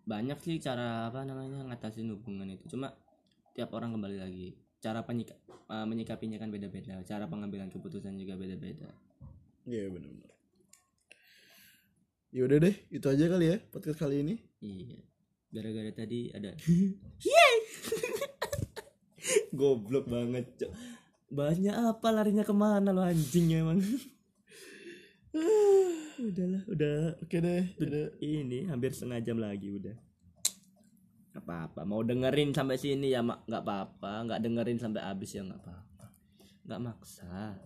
Banyak 0.04 0.40
sih 0.40 0.58
cara 0.58 1.08
apa 1.08 1.22
namanya 1.22 1.62
ngatasin 1.68 2.10
hubungan 2.10 2.50
itu. 2.50 2.66
Cuma 2.72 2.96
tiap 3.54 3.70
orang 3.72 3.94
kembali 3.94 4.18
lagi. 4.18 4.56
Cara 4.80 5.04
penyika- 5.04 5.38
uh, 5.70 5.86
menyikapinya 5.86 6.40
kan 6.40 6.50
beda-beda. 6.50 6.98
Cara 7.04 7.28
pengambilan 7.28 7.70
keputusan 7.70 8.16
juga 8.16 8.34
beda-beda. 8.34 8.90
Iya 9.64 9.88
bener-bener 9.90 10.32
ya 12.34 12.50
udah 12.50 12.58
deh 12.58 12.74
itu 12.90 13.06
aja 13.06 13.30
kali 13.30 13.46
ya 13.46 13.58
podcast 13.70 14.02
kali 14.02 14.26
ini. 14.26 14.36
Iya 14.58 14.98
gara-gara 15.54 15.92
tadi 15.94 16.34
ada. 16.34 16.58
Goblok 19.58 20.10
banget 20.10 20.46
cok. 20.58 20.72
Banyak 21.34 21.76
apa 21.94 22.08
larinya 22.14 22.46
ke 22.46 22.54
mana 22.54 22.90
lo 22.94 23.02
anjing 23.02 23.54
emang? 23.54 23.80
Udahlah 26.30 26.64
udah. 26.70 27.18
Oke 27.22 27.38
deh 27.42 27.64
udah. 27.82 28.18
Ini 28.22 28.70
hampir 28.70 28.94
setengah 28.94 29.22
jam 29.22 29.38
lagi 29.42 29.70
udah. 29.74 29.98
Nggak 31.34 31.44
apa-apa. 31.46 31.82
Mau 31.90 32.06
dengerin 32.06 32.54
sampai 32.54 32.78
sini 32.78 33.10
ya 33.10 33.26
mak. 33.26 33.46
Nggak 33.50 33.64
apa-apa. 33.66 34.12
Nggak 34.30 34.42
dengerin 34.46 34.80
sampai 34.82 35.02
habis 35.02 35.34
ya 35.34 35.42
nggak 35.42 35.62
apa-apa. 35.62 36.06
Nggak 36.70 36.82
maksa. 36.82 37.58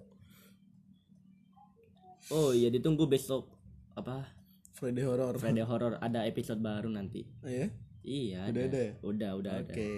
Oh 2.27 2.51
iya 2.51 2.67
ditunggu 2.67 3.07
besok 3.07 3.47
apa 3.95 4.36
Friday 4.77 5.01
horror. 5.01 5.33
Friday 5.41 5.65
Horror 5.69 5.97
ada 5.97 6.21
episode 6.29 6.61
baru 6.61 6.93
nanti. 6.93 7.25
Oh, 7.41 7.49
ya 7.49 7.67
iya 8.07 8.47
Udah 8.47 8.63
ada. 8.63 8.69
ada 8.69 8.79
ya? 8.79 8.91
udah 9.01 9.31
udah 9.41 9.53
oke. 9.65 9.73
Ada 9.73 9.89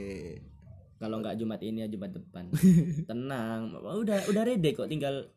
kalau 1.00 1.16
nggak 1.24 1.36
Jumat 1.40 1.60
ini 1.64 1.84
ya 1.84 1.88
Jumat 1.92 2.12
depan. 2.16 2.48
Tenang. 3.10 3.76
Udah 3.76 4.18
udah 4.32 4.44
ready 4.48 4.72
kok 4.72 4.88
tinggal 4.88 5.28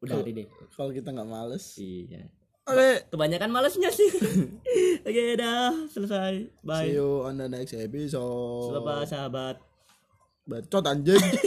udah 0.00 0.16
ready. 0.24 0.48
kalau 0.72 0.88
kita 0.92 1.12
nggak 1.12 1.28
males. 1.28 1.76
Iya. 1.76 2.32
Oke. 2.64 2.90
Kebanyakan 3.12 3.50
malesnya 3.52 3.92
sih. 3.92 4.08
Oke 5.08 5.36
dah. 5.36 5.72
Selesai. 5.92 6.48
Bye. 6.64 6.88
See 6.88 6.96
you 6.96 7.24
on 7.28 7.36
the 7.36 7.48
next 7.48 7.76
episode. 7.76 8.72
Selamat 8.72 9.04
sahabat. 9.04 9.56
Bacot 10.48 10.84
anjing 10.88 11.20